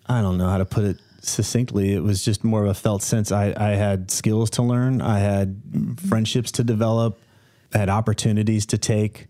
I 0.08 0.22
don't 0.22 0.38
know 0.38 0.50
how 0.50 0.58
to 0.58 0.66
put 0.66 0.84
it 0.84 0.98
succinctly. 1.22 1.94
It 1.94 2.04
was 2.04 2.24
just 2.24 2.44
more 2.44 2.64
of 2.64 2.70
a 2.70 2.74
felt 2.74 3.02
sense. 3.02 3.32
I, 3.32 3.54
I 3.58 3.70
had 3.72 4.12
skills 4.12 4.50
to 4.52 4.62
learn, 4.64 5.02
I 5.02 5.20
had 5.20 5.62
friendships 6.08 6.52
to 6.54 6.64
develop, 6.64 7.20
I 7.74 7.78
had 7.78 7.90
opportunities 7.90 8.66
to 8.68 8.78
take. 8.78 9.28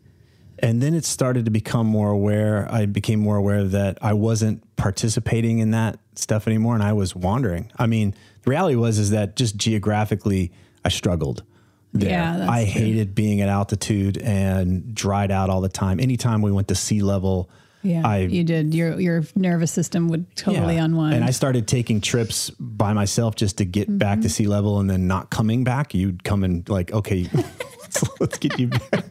And 0.62 0.82
then 0.82 0.94
it 0.94 1.06
started 1.06 1.46
to 1.46 1.52
become 1.52 1.88
more 1.88 2.10
aware. 2.10 2.68
I 2.70 2.86
became 2.86 3.20
more 3.22 3.38
aware 3.38 3.64
that 3.64 3.98
I 4.02 4.14
wasn't 4.14 4.76
participating 4.76 5.60
in 5.60 5.72
that 5.72 6.00
stuff 6.16 6.48
anymore 6.48 6.74
and 6.74 6.84
I 6.84 6.92
was 6.94 7.16
wandering. 7.16 7.72
I 7.78 7.88
mean, 7.88 8.14
the 8.44 8.50
reality 8.50 8.76
was 8.76 9.00
is 9.00 9.12
that 9.12 9.36
just 9.38 9.56
geographically 9.56 10.52
I 10.84 10.90
struggled. 10.90 11.44
There. 11.94 12.10
Yeah, 12.10 12.46
I 12.50 12.64
true. 12.64 12.72
hated 12.72 13.16
being 13.16 13.42
at 13.42 13.50
altitude 13.50 14.18
and 14.20 14.94
dried 14.94 15.32
out 15.32 15.50
all 15.50 15.62
the 15.62 15.70
time. 15.70 16.00
Anytime 16.00 16.42
we 16.44 16.52
went 16.52 16.68
to 16.68 16.76
sea 16.76 17.02
level, 17.02 17.50
Yeah, 17.82 18.08
I 18.08 18.18
you 18.20 18.44
did. 18.44 18.74
Your 18.76 19.00
your 19.00 19.24
nervous 19.36 19.72
system 19.72 20.08
would 20.10 20.36
totally 20.36 20.76
yeah. 20.76 20.86
unwind. 20.86 21.16
And 21.16 21.24
I 21.26 21.32
started 21.32 21.68
taking 21.68 22.00
trips 22.02 22.52
by 22.60 22.94
myself 22.94 23.36
just 23.36 23.58
to 23.58 23.66
get 23.66 23.88
back 23.98 24.18
Mm-hmm. 24.20 24.22
to 24.24 24.30
sea 24.30 24.48
level 24.48 24.80
and 24.80 24.88
then 24.90 25.08
not 25.08 25.30
coming 25.32 25.64
back. 25.64 25.94
You'd 25.96 26.24
come 26.24 26.44
and 26.44 26.68
like, 26.70 26.92
okay, 26.94 27.28
let's, 27.34 28.04
let's 28.20 28.38
get 28.38 28.60
you 28.60 28.68
back. 28.68 29.06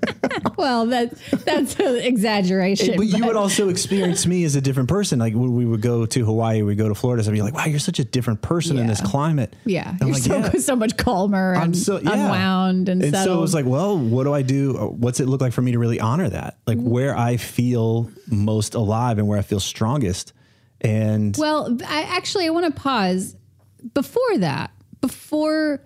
Well, 0.58 0.86
that 0.86 1.14
that's 1.44 1.78
an 1.78 1.96
exaggeration. 1.96 2.96
But 2.96 3.06
you 3.06 3.24
would 3.24 3.36
also 3.36 3.68
experience 3.68 4.26
me 4.26 4.44
as 4.44 4.56
a 4.56 4.60
different 4.60 4.88
person. 4.88 5.20
Like 5.20 5.34
when 5.34 5.54
we 5.54 5.64
would 5.64 5.80
go 5.80 6.04
to 6.04 6.24
Hawaii, 6.24 6.62
we 6.62 6.74
go 6.74 6.88
to 6.88 6.94
Florida, 6.94 7.22
so 7.22 7.30
I'd 7.30 7.34
be 7.34 7.42
like, 7.42 7.54
wow, 7.54 7.66
you're 7.66 7.78
such 7.78 8.00
a 8.00 8.04
different 8.04 8.42
person 8.42 8.76
in 8.76 8.88
this 8.88 9.00
climate. 9.00 9.54
Yeah, 9.64 9.88
And 9.88 10.00
you're 10.00 10.10
like, 10.10 10.22
so 10.22 10.36
"Yeah." 10.36 10.50
so 10.58 10.76
much 10.76 10.96
calmer 10.96 11.52
and 11.52 11.62
I'm 11.62 11.74
so 11.74 11.98
yeah. 11.98 12.12
unwound 12.12 12.88
and, 12.88 13.02
and 13.02 13.12
settled. 13.12 13.34
so 13.34 13.38
it 13.38 13.40
was 13.40 13.54
like, 13.54 13.66
well, 13.66 13.96
what 13.96 14.24
do 14.24 14.34
I 14.34 14.42
do? 14.42 14.76
Uh, 14.76 14.86
what's 14.86 15.20
it 15.20 15.26
look 15.26 15.40
like 15.40 15.52
for 15.52 15.62
me 15.62 15.72
to 15.72 15.78
really 15.78 16.00
honor 16.00 16.28
that? 16.28 16.58
Like 16.66 16.78
mm-hmm. 16.78 16.90
where 16.90 17.16
I 17.16 17.36
feel 17.36 18.10
most 18.26 18.74
alive 18.74 19.18
and 19.18 19.28
where 19.28 19.38
I 19.38 19.42
feel 19.42 19.60
strongest. 19.60 20.32
And 20.80 21.36
well, 21.36 21.76
I 21.86 22.02
actually 22.02 22.46
I 22.46 22.50
want 22.50 22.66
to 22.74 22.80
pause 22.80 23.36
before 23.94 24.38
that. 24.38 24.72
Before 25.00 25.80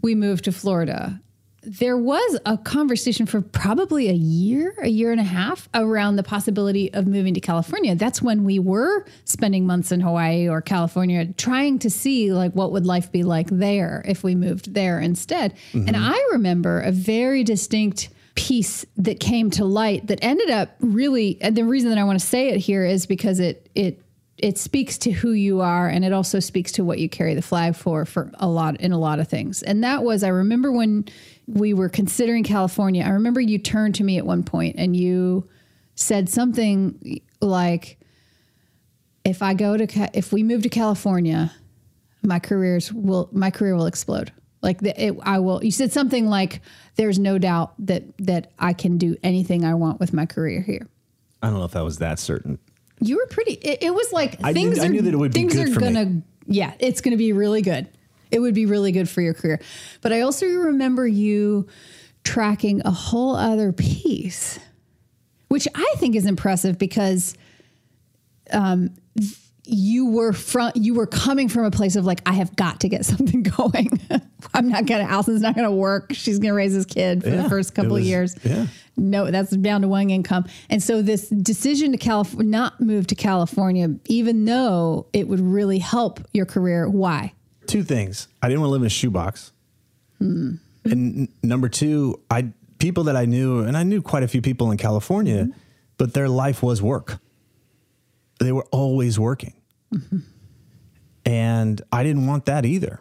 we 0.00 0.16
moved 0.16 0.44
to 0.44 0.52
Florida, 0.52 1.20
there 1.64 1.96
was 1.96 2.38
a 2.44 2.58
conversation 2.58 3.24
for 3.24 3.40
probably 3.40 4.08
a 4.08 4.14
year, 4.14 4.74
a 4.82 4.88
year 4.88 5.12
and 5.12 5.20
a 5.20 5.24
half 5.24 5.68
around 5.74 6.16
the 6.16 6.22
possibility 6.22 6.92
of 6.92 7.06
moving 7.06 7.34
to 7.34 7.40
California. 7.40 7.94
That's 7.94 8.20
when 8.20 8.44
we 8.44 8.58
were 8.58 9.06
spending 9.24 9.66
months 9.66 9.92
in 9.92 10.00
Hawaii 10.00 10.48
or 10.48 10.60
California 10.60 11.32
trying 11.34 11.78
to 11.80 11.90
see 11.90 12.32
like 12.32 12.52
what 12.52 12.72
would 12.72 12.84
life 12.84 13.12
be 13.12 13.22
like 13.22 13.48
there 13.48 14.02
if 14.06 14.24
we 14.24 14.34
moved 14.34 14.74
there 14.74 14.98
instead. 14.98 15.54
Mm-hmm. 15.72 15.88
And 15.88 15.96
I 15.96 16.20
remember 16.32 16.80
a 16.80 16.90
very 16.90 17.44
distinct 17.44 18.08
piece 18.34 18.84
that 18.96 19.20
came 19.20 19.50
to 19.50 19.64
light 19.64 20.06
that 20.08 20.18
ended 20.22 20.50
up 20.50 20.74
really 20.80 21.38
and 21.42 21.54
the 21.54 21.64
reason 21.64 21.90
that 21.90 21.98
I 21.98 22.04
want 22.04 22.18
to 22.18 22.26
say 22.26 22.48
it 22.48 22.56
here 22.56 22.84
is 22.84 23.06
because 23.06 23.38
it 23.38 23.68
it 23.74 24.02
it 24.42 24.58
speaks 24.58 24.98
to 24.98 25.12
who 25.12 25.30
you 25.30 25.60
are 25.60 25.88
and 25.88 26.04
it 26.04 26.12
also 26.12 26.40
speaks 26.40 26.72
to 26.72 26.84
what 26.84 26.98
you 26.98 27.08
carry 27.08 27.34
the 27.34 27.42
flag 27.42 27.76
for 27.76 28.04
for 28.04 28.30
a 28.34 28.48
lot 28.48 28.80
in 28.80 28.90
a 28.90 28.98
lot 28.98 29.20
of 29.20 29.28
things. 29.28 29.62
And 29.62 29.84
that 29.84 30.02
was 30.02 30.24
I 30.24 30.28
remember 30.28 30.72
when 30.72 31.06
we 31.46 31.72
were 31.72 31.88
considering 31.88 32.42
California. 32.42 33.04
I 33.04 33.10
remember 33.10 33.40
you 33.40 33.58
turned 33.58 33.94
to 33.96 34.04
me 34.04 34.18
at 34.18 34.26
one 34.26 34.42
point 34.42 34.76
and 34.78 34.96
you 34.96 35.48
said 35.94 36.28
something 36.28 37.20
like 37.40 37.98
if 39.24 39.42
I 39.42 39.54
go 39.54 39.76
to 39.76 40.10
if 40.12 40.32
we 40.32 40.42
move 40.42 40.62
to 40.64 40.68
California, 40.68 41.52
my 42.22 42.40
careers 42.40 42.92
will 42.92 43.28
my 43.32 43.52
career 43.52 43.76
will 43.76 43.86
explode. 43.86 44.32
Like 44.60 44.80
the, 44.80 45.06
it, 45.06 45.16
I 45.22 45.38
will. 45.38 45.62
You 45.64 45.72
said 45.72 45.92
something 45.92 46.28
like, 46.28 46.60
"There's 46.94 47.18
no 47.18 47.36
doubt 47.36 47.74
that 47.86 48.04
that 48.18 48.52
I 48.60 48.72
can 48.74 48.96
do 48.96 49.16
anything 49.22 49.64
I 49.64 49.74
want 49.74 49.98
with 49.98 50.12
my 50.12 50.24
career 50.24 50.60
here." 50.60 50.86
I 51.42 51.48
don't 51.48 51.58
know 51.58 51.64
if 51.64 51.72
that 51.72 51.82
was 51.84 51.98
that 51.98 52.20
certain. 52.20 52.60
You 53.02 53.16
were 53.16 53.26
pretty. 53.26 53.52
It, 53.52 53.82
it 53.82 53.94
was 53.94 54.12
like 54.12 54.36
I 54.42 54.52
things. 54.52 54.76
knew- 54.76 54.82
I 54.82 54.86
are, 54.86 54.88
knew 54.90 55.02
that 55.02 55.12
it 55.12 55.16
would 55.16 55.32
be 55.32 55.40
things 55.40 55.54
good 55.54 55.76
are 55.76 55.80
gonna. 55.80 56.22
Yeah, 56.46 56.74
it's 56.78 57.00
gonna 57.00 57.16
be 57.16 57.32
really 57.32 57.62
good. 57.62 57.88
It 58.30 58.40
would 58.40 58.54
be 58.54 58.66
really 58.66 58.92
good 58.92 59.08
for 59.08 59.20
your 59.20 59.34
career. 59.34 59.60
But 60.00 60.12
I 60.12 60.22
also 60.22 60.46
remember 60.46 61.06
you 61.06 61.66
tracking 62.24 62.80
a 62.84 62.90
whole 62.90 63.36
other 63.36 63.72
piece, 63.72 64.58
which 65.48 65.68
I 65.74 65.94
think 65.98 66.16
is 66.16 66.24
impressive 66.26 66.78
because 66.78 67.34
um, 68.52 68.90
you 69.64 70.06
were 70.06 70.32
from 70.32 70.72
you 70.74 70.94
were 70.94 71.06
coming 71.06 71.48
from 71.48 71.64
a 71.64 71.70
place 71.70 71.94
of 71.96 72.04
like 72.04 72.20
I 72.26 72.32
have 72.32 72.54
got 72.56 72.80
to 72.80 72.88
get 72.88 73.04
something 73.12 73.42
going. 73.42 73.88
I'm 74.54 74.68
not 74.68 74.86
gonna 74.86 75.04
Alyson's 75.04 75.40
not 75.42 75.54
gonna 75.54 75.70
work. 75.72 76.12
She's 76.14 76.38
gonna 76.38 76.54
raise 76.54 76.72
his 76.72 76.86
kid 76.86 77.22
for 77.22 77.28
Yeah, 77.30 77.42
the 77.42 77.48
first 77.48 77.74
couple 77.74 77.96
of 77.96 78.02
years. 78.02 78.36
yeah. 78.44 78.66
No, 78.96 79.30
that's 79.30 79.50
down 79.56 79.80
to 79.82 79.88
one 79.88 80.10
income. 80.10 80.44
And 80.68 80.82
so 80.82 81.00
this 81.00 81.28
decision 81.28 81.92
to 81.92 81.98
Calif- 81.98 82.36
not 82.38 82.78
move 82.80 83.06
to 83.06 83.14
California, 83.14 83.88
even 84.06 84.44
though 84.44 85.06
it 85.14 85.28
would 85.28 85.40
really 85.40 85.78
help 85.78 86.20
your 86.34 86.44
career, 86.44 86.86
why? 86.88 87.32
Two 87.66 87.84
things. 87.84 88.28
I 88.42 88.48
didn't 88.48 88.60
want 88.60 88.68
to 88.68 88.72
live 88.72 88.82
in 88.82 88.86
a 88.86 88.90
shoebox. 88.90 89.52
Hmm. 90.18 90.56
And 90.84 91.20
n- 91.20 91.28
number 91.42 91.68
two, 91.70 92.20
I 92.30 92.48
people 92.78 93.04
that 93.04 93.16
I 93.16 93.24
knew, 93.24 93.60
and 93.60 93.76
I 93.78 93.82
knew 93.84 94.02
quite 94.02 94.24
a 94.24 94.28
few 94.28 94.42
people 94.42 94.70
in 94.72 94.76
California, 94.76 95.48
but 95.96 96.12
their 96.14 96.28
life 96.28 96.62
was 96.62 96.82
work. 96.82 97.18
They 98.42 98.52
were 98.52 98.66
always 98.70 99.18
working. 99.18 99.54
And 101.24 101.80
I 101.92 102.02
didn't 102.02 102.26
want 102.26 102.46
that 102.46 102.64
either. 102.64 103.00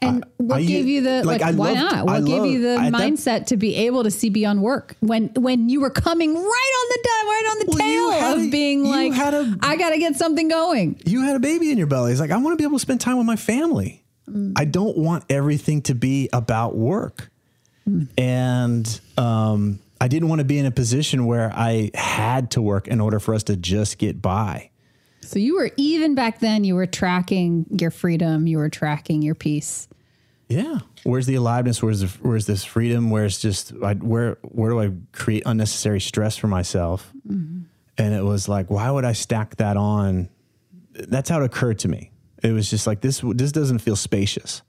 And 0.00 0.24
what 0.36 0.56
I- 0.58 0.64
gave 0.64 0.86
you 0.88 1.00
the 1.00 1.22
like, 1.24 1.40
like? 1.40 1.42
I 1.42 1.52
why 1.56 1.72
loved- 1.72 1.78
not? 1.78 2.06
What 2.06 2.14
I 2.16 2.20
gave 2.20 2.44
you 2.46 2.58
loved- 2.58 2.80
the 2.82 2.86
at 2.86 2.92
that- 2.92 3.00
mindset 3.00 3.46
to 3.46 3.56
be 3.56 3.76
able 3.76 4.02
to 4.02 4.10
see 4.10 4.30
beyond 4.30 4.60
work 4.60 4.96
when 5.00 5.28
when 5.36 5.68
you 5.68 5.80
were 5.80 5.90
coming 5.90 6.34
right 6.34 6.40
on 6.40 6.88
the 6.90 7.08
right 7.24 7.48
on 7.52 7.58
the 7.60 7.64
Well, 7.76 7.88
you 7.88 8.10
tail 8.12 8.34
of 8.36 8.42
a- 8.42 8.50
being 8.50 8.84
like, 8.84 9.12
a- 9.16 9.56
I 9.62 9.76
got 9.76 9.90
to 9.90 9.98
get 9.98 10.16
something 10.16 10.48
going. 10.48 11.00
you 11.06 11.22
had 11.22 11.36
a 11.36 11.40
baby 11.40 11.70
in 11.70 11.78
your 11.78 11.86
belly. 11.86 12.10
It's 12.10 12.20
like, 12.20 12.32
I 12.32 12.36
want 12.36 12.52
to 12.54 12.56
be 12.56 12.64
able 12.64 12.78
to 12.78 12.82
spend 12.82 13.00
time 13.00 13.16
with 13.18 13.26
my 13.26 13.36
family. 13.36 14.02
I 14.56 14.64
don't 14.64 14.96
want 14.96 15.24
everything 15.28 15.82
to 15.82 15.94
be 15.94 16.28
about 16.32 16.74
work. 16.76 17.30
And 18.18 19.00
um, 19.18 19.78
I 20.02 20.08
didn't 20.08 20.28
want 20.28 20.40
to 20.40 20.44
be 20.44 20.58
in 20.58 20.66
a 20.66 20.72
position 20.72 21.26
where 21.26 21.52
I 21.54 21.92
had 21.94 22.50
to 22.52 22.60
work 22.60 22.88
in 22.88 23.00
order 23.00 23.20
for 23.20 23.34
us 23.34 23.44
to 23.44 23.56
just 23.56 23.98
get 23.98 24.20
by. 24.20 24.70
So 25.20 25.38
you 25.38 25.54
were 25.54 25.70
even 25.76 26.16
back 26.16 26.40
then. 26.40 26.64
You 26.64 26.74
were 26.74 26.86
tracking 26.86 27.66
your 27.70 27.92
freedom. 27.92 28.48
You 28.48 28.58
were 28.58 28.68
tracking 28.68 29.22
your 29.22 29.36
peace. 29.36 29.86
Yeah. 30.48 30.80
Where's 31.04 31.26
the 31.26 31.36
aliveness? 31.36 31.84
Where's 31.84 32.00
the, 32.00 32.08
where's 32.20 32.46
this 32.46 32.64
freedom? 32.64 33.10
Where's 33.10 33.38
just 33.38 33.74
I, 33.80 33.94
where 33.94 34.38
where 34.42 34.70
do 34.72 34.80
I 34.80 34.90
create 35.12 35.44
unnecessary 35.46 36.00
stress 36.00 36.36
for 36.36 36.48
myself? 36.48 37.12
Mm-hmm. 37.24 37.66
And 37.96 38.14
it 38.14 38.24
was 38.24 38.48
like, 38.48 38.70
why 38.70 38.90
would 38.90 39.04
I 39.04 39.12
stack 39.12 39.54
that 39.58 39.76
on? 39.76 40.30
That's 40.94 41.30
how 41.30 41.42
it 41.42 41.44
occurred 41.44 41.78
to 41.78 41.88
me. 41.88 42.10
It 42.42 42.50
was 42.50 42.68
just 42.68 42.88
like 42.88 43.02
this. 43.02 43.22
This 43.24 43.52
doesn't 43.52 43.78
feel 43.78 43.94
spacious. 43.94 44.62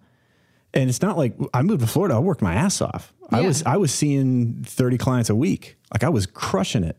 And 0.74 0.90
it's 0.90 1.02
not 1.02 1.18
like 1.18 1.36
I 1.54 1.62
moved 1.62 1.82
to 1.82 1.88
Florida. 1.88 2.16
I 2.16 2.20
worked 2.20 2.42
my 2.42 2.56
ass 2.56 2.82
off. 2.82 3.14
I 3.30 3.42
was 3.42 3.64
I 3.64 3.78
was 3.78 3.94
seeing 3.94 4.64
thirty 4.64 4.98
clients 4.98 5.30
a 5.30 5.36
week. 5.36 5.78
Like 5.94 6.04
I 6.04 6.10
was 6.10 6.26
crushing 6.26 6.84
it 6.84 6.98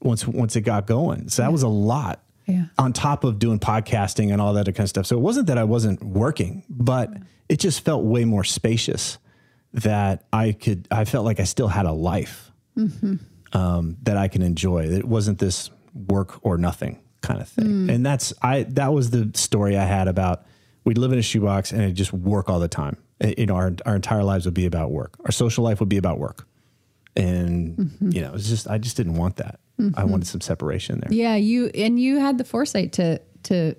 once 0.00 0.26
once 0.26 0.56
it 0.56 0.62
got 0.62 0.86
going. 0.86 1.28
So 1.28 1.42
that 1.42 1.52
was 1.52 1.62
a 1.62 1.68
lot. 1.68 2.22
Yeah. 2.46 2.66
On 2.78 2.92
top 2.92 3.24
of 3.24 3.38
doing 3.40 3.58
podcasting 3.58 4.32
and 4.32 4.40
all 4.40 4.52
that 4.54 4.66
kind 4.66 4.80
of 4.80 4.88
stuff. 4.88 5.06
So 5.06 5.16
it 5.16 5.20
wasn't 5.20 5.48
that 5.48 5.58
I 5.58 5.64
wasn't 5.64 6.02
working, 6.02 6.62
but 6.68 7.12
it 7.48 7.58
just 7.58 7.84
felt 7.84 8.04
way 8.04 8.24
more 8.24 8.44
spacious 8.44 9.18
that 9.72 10.24
I 10.32 10.52
could 10.52 10.86
I 10.90 11.04
felt 11.04 11.24
like 11.24 11.40
I 11.40 11.44
still 11.44 11.68
had 11.68 11.86
a 11.86 11.92
life 11.92 12.50
um, 13.52 13.96
that 14.02 14.16
I 14.16 14.28
can 14.28 14.42
enjoy. 14.42 14.84
It 14.84 15.04
wasn't 15.04 15.38
this 15.38 15.70
work 15.94 16.38
or 16.44 16.58
nothing 16.58 17.00
kind 17.20 17.40
of 17.40 17.48
thing. 17.48 17.66
And 17.90 18.06
that's 18.06 18.32
I 18.42 18.64
that 18.64 18.92
was 18.92 19.10
the 19.10 19.30
story 19.34 19.76
I 19.76 19.84
had 19.84 20.06
about 20.08 20.44
we'd 20.86 20.96
live 20.96 21.12
in 21.12 21.18
a 21.18 21.22
shoebox 21.22 21.72
and 21.72 21.82
it'd 21.82 21.96
just 21.96 22.14
work 22.14 22.48
all 22.48 22.60
the 22.60 22.68
time. 22.68 22.96
It- 23.20 23.38
you 23.38 23.46
know, 23.46 23.56
our 23.56 23.72
our 23.84 23.96
entire 23.96 24.24
lives 24.24 24.46
would 24.46 24.54
be 24.54 24.64
about 24.64 24.90
work. 24.90 25.16
Our 25.26 25.32
social 25.32 25.62
life 25.64 25.80
would 25.80 25.90
be 25.90 25.98
about 25.98 26.18
work. 26.18 26.46
And 27.14 27.76
mm-hmm. 27.76 28.10
you 28.12 28.20
know, 28.22 28.32
it's 28.34 28.48
just 28.48 28.68
I 28.68 28.78
just 28.78 28.96
didn't 28.96 29.14
want 29.14 29.36
that. 29.36 29.60
I 29.78 29.82
mm-hmm. 29.82 30.08
wanted 30.08 30.26
some 30.26 30.40
separation 30.40 31.00
there. 31.00 31.12
Yeah, 31.12 31.34
you 31.36 31.66
and 31.74 32.00
you 32.00 32.18
had 32.18 32.38
the 32.38 32.44
foresight 32.44 32.92
to 32.94 33.20
to. 33.44 33.74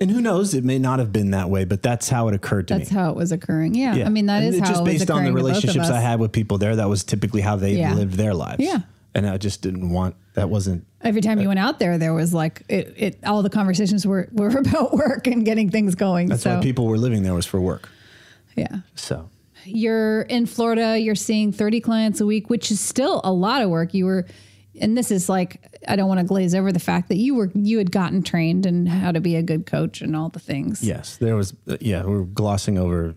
And 0.00 0.10
who 0.10 0.20
knows, 0.20 0.52
it 0.52 0.64
may 0.64 0.80
not 0.80 0.98
have 0.98 1.12
been 1.12 1.30
that 1.30 1.48
way, 1.48 1.64
but 1.64 1.80
that's 1.80 2.08
how 2.08 2.26
it 2.26 2.34
occurred 2.34 2.66
to 2.68 2.74
That's 2.74 2.90
me. 2.90 2.94
That's 2.96 3.04
how 3.04 3.10
it 3.10 3.16
was 3.16 3.30
occurring. 3.30 3.74
Yeah, 3.74 3.94
Yeah. 3.94 4.06
I 4.06 4.08
mean 4.08 4.26
that 4.26 4.42
And 4.42 4.54
is 4.54 4.60
how 4.60 4.66
just 4.66 4.80
it 4.80 4.82
was 4.82 4.92
based 4.92 5.10
on 5.10 5.22
the 5.22 5.22
occurring 5.22 5.26
to 5.26 5.32
both 5.32 5.40
of 5.40 5.46
relationships 5.46 5.90
I 5.90 6.00
had 6.00 6.18
with 6.18 6.32
people 6.32 6.58
there. 6.58 6.74
That 6.76 6.88
was 6.88 7.04
typically 7.04 7.40
how 7.40 7.54
they 7.56 7.74
Yeah. 7.76 7.94
lived 7.94 8.14
their 8.14 8.34
lives. 8.34 8.60
Yeah. 8.60 8.80
and 9.14 9.28
I 9.28 9.36
just 9.36 9.62
didn't 9.62 9.90
want 9.90 10.16
that. 10.34 10.48
wasn't 10.48 10.86
Every 11.04 11.20
time 11.20 11.40
you 11.40 11.48
went 11.48 11.58
out 11.60 11.78
there, 11.78 11.98
there 11.98 12.14
was 12.14 12.32
like 12.32 12.62
it. 12.68 12.94
it 12.96 13.18
all 13.24 13.42
the 13.42 13.50
conversations 13.50 14.06
were 14.06 14.28
were 14.32 14.48
about 14.58 14.92
work 14.92 15.26
and 15.26 15.44
getting 15.44 15.70
things 15.70 15.94
going. 15.94 16.28
that's 16.28 16.42
so 16.42 16.56
why 16.56 16.62
people 16.62 16.86
were 16.86 16.98
living 16.98 17.22
there 17.22 17.34
was 17.34 17.46
for 17.46 17.60
work. 17.60 17.88
yeah, 18.56 18.78
So 18.94 19.28
you're 19.64 20.22
in 20.22 20.46
Florida. 20.46 20.98
You're 20.98 21.14
seeing 21.14 21.52
30 21.52 21.80
clients 21.80 22.20
a 22.20 22.26
week, 22.26 22.50
which 22.50 22.70
is 22.70 22.80
still 22.80 23.20
a 23.24 23.32
lot 23.32 23.62
of 23.62 23.70
work. 23.70 23.94
You 23.94 24.04
were, 24.06 24.26
and 24.80 24.96
this 24.96 25.10
is 25.10 25.28
like 25.28 25.60
I 25.88 25.96
don't 25.96 26.08
want 26.08 26.20
to 26.20 26.26
glaze 26.26 26.54
over 26.54 26.70
the 26.72 26.80
fact 26.80 27.08
that 27.08 27.16
you 27.16 27.34
were 27.34 27.50
you 27.54 27.78
had 27.78 27.90
gotten 27.90 28.22
trained 28.22 28.66
and 28.66 28.88
how 28.88 29.12
to 29.12 29.20
be 29.20 29.36
a 29.36 29.42
good 29.42 29.66
coach 29.66 30.02
and 30.02 30.14
all 30.16 30.28
the 30.28 30.40
things. 30.40 30.82
yes, 30.82 31.16
there 31.16 31.36
was 31.36 31.54
uh, 31.68 31.76
yeah 31.80 32.04
we're 32.04 32.22
glossing 32.24 32.78
over 32.78 33.14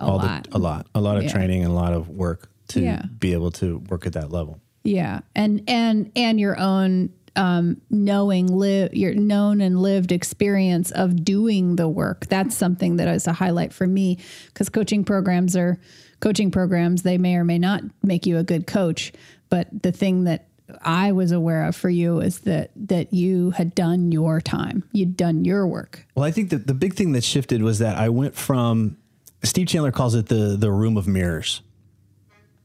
all 0.00 0.16
lot. 0.18 0.44
the 0.50 0.56
a 0.56 0.58
lot 0.58 0.86
a 0.94 1.00
lot 1.00 1.16
of 1.16 1.24
Yeah. 1.24 1.32
training 1.32 1.62
and 1.62 1.70
a 1.70 1.74
lot 1.74 1.92
of 1.92 2.08
work 2.08 2.50
to 2.68 2.80
Yeah. 2.80 3.02
be 3.18 3.32
able 3.34 3.50
to 3.52 3.78
work 3.90 4.06
at 4.06 4.12
that 4.14 4.30
level. 4.30 4.60
Yeah, 4.84 5.20
and 5.34 5.62
and 5.68 6.12
and 6.14 6.38
your 6.38 6.58
own 6.58 7.10
um, 7.36 7.80
knowing 7.90 8.46
live 8.46 8.94
your 8.94 9.14
known 9.14 9.60
and 9.60 9.80
lived 9.80 10.12
experience 10.12 10.90
of 10.90 11.24
doing 11.24 11.76
the 11.76 11.88
work. 11.88 12.26
That's 12.26 12.56
something 12.56 12.96
that 12.96 13.08
is 13.08 13.26
a 13.26 13.32
highlight 13.32 13.72
for 13.72 13.86
me 13.86 14.18
because 14.46 14.68
coaching 14.68 15.04
programs 15.04 15.56
are 15.56 15.78
coaching 16.20 16.50
programs. 16.50 17.02
They 17.02 17.18
may 17.18 17.36
or 17.36 17.44
may 17.44 17.58
not 17.58 17.82
make 18.02 18.26
you 18.26 18.38
a 18.38 18.44
good 18.44 18.66
coach, 18.66 19.12
but 19.48 19.68
the 19.82 19.92
thing 19.92 20.24
that 20.24 20.48
I 20.82 21.12
was 21.12 21.30
aware 21.30 21.64
of 21.64 21.76
for 21.76 21.90
you 21.90 22.20
is 22.20 22.40
that 22.40 22.70
that 22.74 23.12
you 23.12 23.50
had 23.52 23.74
done 23.74 24.10
your 24.10 24.40
time. 24.40 24.84
You'd 24.92 25.16
done 25.16 25.44
your 25.44 25.66
work. 25.66 26.06
Well, 26.14 26.24
I 26.24 26.30
think 26.30 26.50
that 26.50 26.66
the 26.66 26.74
big 26.74 26.94
thing 26.94 27.12
that 27.12 27.22
shifted 27.22 27.62
was 27.62 27.78
that 27.78 27.96
I 27.96 28.08
went 28.08 28.34
from 28.34 28.96
Steve 29.44 29.68
Chandler 29.68 29.92
calls 29.92 30.14
it 30.14 30.26
the 30.26 30.56
the 30.58 30.72
room 30.72 30.96
of 30.96 31.06
mirrors. 31.06 31.62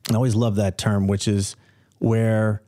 I 0.10 0.16
always 0.16 0.36
love 0.36 0.56
that 0.56 0.78
term, 0.78 1.08
which 1.08 1.28
is 1.28 1.56
where 2.00 2.64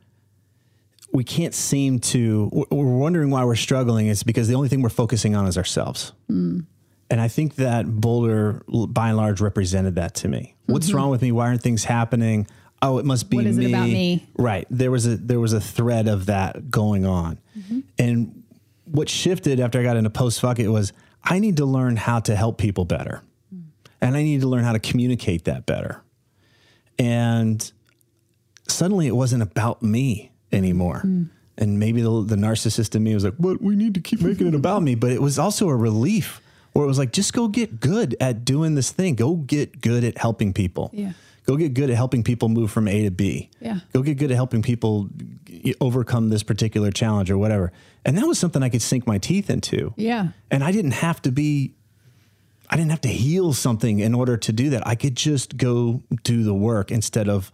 we 1.14 1.22
can't 1.22 1.54
seem 1.54 2.00
to 2.00 2.50
we're 2.70 2.84
wondering 2.84 3.30
why 3.30 3.44
we're 3.44 3.54
struggling 3.54 4.08
is 4.08 4.24
because 4.24 4.48
the 4.48 4.56
only 4.56 4.68
thing 4.68 4.82
we're 4.82 4.88
focusing 4.88 5.34
on 5.36 5.46
is 5.46 5.56
ourselves. 5.56 6.12
Hmm. 6.26 6.60
And 7.08 7.20
I 7.20 7.28
think 7.28 7.54
that 7.56 7.86
Boulder, 7.86 8.62
by 8.66 9.08
and 9.08 9.16
large, 9.16 9.40
represented 9.40 9.94
that 9.94 10.14
to 10.16 10.28
me. 10.28 10.56
What's 10.66 10.88
mm-hmm. 10.88 10.96
wrong 10.96 11.10
with 11.10 11.22
me? 11.22 11.30
Why 11.30 11.46
aren't 11.46 11.62
things 11.62 11.84
happening? 11.84 12.48
Oh, 12.82 12.98
it 12.98 13.04
must 13.04 13.30
be 13.30 13.36
What 13.36 13.46
is 13.46 13.58
it 13.58 13.68
about 13.68 13.86
me? 13.86 14.26
Right. 14.36 14.66
There 14.70 14.90
was 14.90 15.06
a 15.06 15.16
there 15.16 15.38
was 15.38 15.52
a 15.52 15.60
thread 15.60 16.08
of 16.08 16.26
that 16.26 16.70
going 16.70 17.06
on, 17.06 17.38
mm-hmm. 17.56 17.80
and 17.96 18.42
what 18.86 19.08
shifted 19.08 19.60
after 19.60 19.78
I 19.78 19.84
got 19.84 19.96
into 19.96 20.10
post 20.10 20.40
fuck 20.40 20.58
it 20.58 20.68
was 20.68 20.92
I 21.22 21.38
need 21.38 21.58
to 21.58 21.64
learn 21.64 21.94
how 21.96 22.18
to 22.20 22.34
help 22.34 22.58
people 22.58 22.84
better, 22.84 23.22
hmm. 23.50 23.60
and 24.00 24.16
I 24.16 24.24
need 24.24 24.40
to 24.40 24.48
learn 24.48 24.64
how 24.64 24.72
to 24.72 24.80
communicate 24.80 25.44
that 25.44 25.64
better. 25.64 26.02
And 26.98 27.70
suddenly, 28.66 29.06
it 29.06 29.14
wasn't 29.14 29.44
about 29.44 29.80
me 29.80 30.32
anymore. 30.54 31.00
Hmm. 31.00 31.24
And 31.56 31.78
maybe 31.78 32.02
the, 32.02 32.24
the 32.24 32.36
narcissist 32.36 32.94
in 32.96 33.04
me 33.04 33.14
was 33.14 33.24
like, 33.24 33.34
"But 33.38 33.62
we 33.62 33.76
need 33.76 33.94
to 33.94 34.00
keep 34.00 34.20
making 34.20 34.48
it 34.48 34.54
about 34.54 34.82
me." 34.82 34.94
But 34.94 35.12
it 35.12 35.22
was 35.22 35.38
also 35.38 35.68
a 35.68 35.76
relief, 35.76 36.40
where 36.72 36.84
it 36.84 36.88
was 36.88 36.98
like, 36.98 37.12
"Just 37.12 37.32
go 37.32 37.46
get 37.46 37.80
good 37.80 38.16
at 38.20 38.44
doing 38.44 38.74
this 38.74 38.90
thing. 38.90 39.14
Go 39.14 39.36
get 39.36 39.80
good 39.80 40.02
at 40.02 40.18
helping 40.18 40.52
people." 40.52 40.90
Yeah. 40.92 41.12
Go 41.46 41.56
get 41.56 41.74
good 41.74 41.90
at 41.90 41.96
helping 41.96 42.22
people 42.22 42.48
move 42.48 42.70
from 42.70 42.88
A 42.88 43.02
to 43.02 43.10
B. 43.10 43.50
Yeah. 43.60 43.80
Go 43.92 44.02
get 44.02 44.16
good 44.16 44.30
at 44.30 44.34
helping 44.34 44.62
people 44.62 45.10
overcome 45.80 46.30
this 46.30 46.42
particular 46.42 46.90
challenge 46.90 47.30
or 47.30 47.36
whatever. 47.36 47.70
And 48.04 48.16
that 48.16 48.26
was 48.26 48.38
something 48.38 48.62
I 48.62 48.70
could 48.70 48.82
sink 48.82 49.06
my 49.06 49.18
teeth 49.18 49.50
into. 49.50 49.92
Yeah. 49.96 50.28
And 50.50 50.64
I 50.64 50.72
didn't 50.72 50.92
have 50.92 51.20
to 51.22 51.30
be, 51.30 51.74
I 52.70 52.76
didn't 52.76 52.90
have 52.90 53.02
to 53.02 53.08
heal 53.08 53.52
something 53.52 53.98
in 53.98 54.14
order 54.14 54.38
to 54.38 54.52
do 54.52 54.70
that. 54.70 54.86
I 54.86 54.94
could 54.94 55.16
just 55.16 55.58
go 55.58 56.02
do 56.22 56.44
the 56.44 56.54
work 56.54 56.90
instead 56.90 57.28
of 57.28 57.52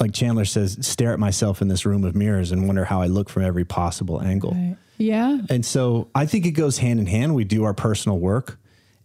like 0.00 0.12
Chandler 0.12 0.44
says, 0.44 0.78
stare 0.86 1.12
at 1.12 1.18
myself 1.18 1.60
in 1.60 1.68
this 1.68 1.84
room 1.84 2.04
of 2.04 2.14
mirrors 2.14 2.52
and 2.52 2.66
wonder 2.66 2.84
how 2.84 3.02
I 3.02 3.06
look 3.06 3.28
from 3.28 3.42
every 3.42 3.64
possible 3.64 4.22
angle. 4.22 4.56
Yeah. 4.96 5.38
And 5.48 5.64
so 5.64 6.08
I 6.14 6.26
think 6.26 6.46
it 6.46 6.52
goes 6.52 6.78
hand 6.78 7.00
in 7.00 7.06
hand. 7.06 7.34
We 7.34 7.44
do 7.44 7.64
our 7.64 7.74
personal 7.74 8.18
work, 8.18 8.58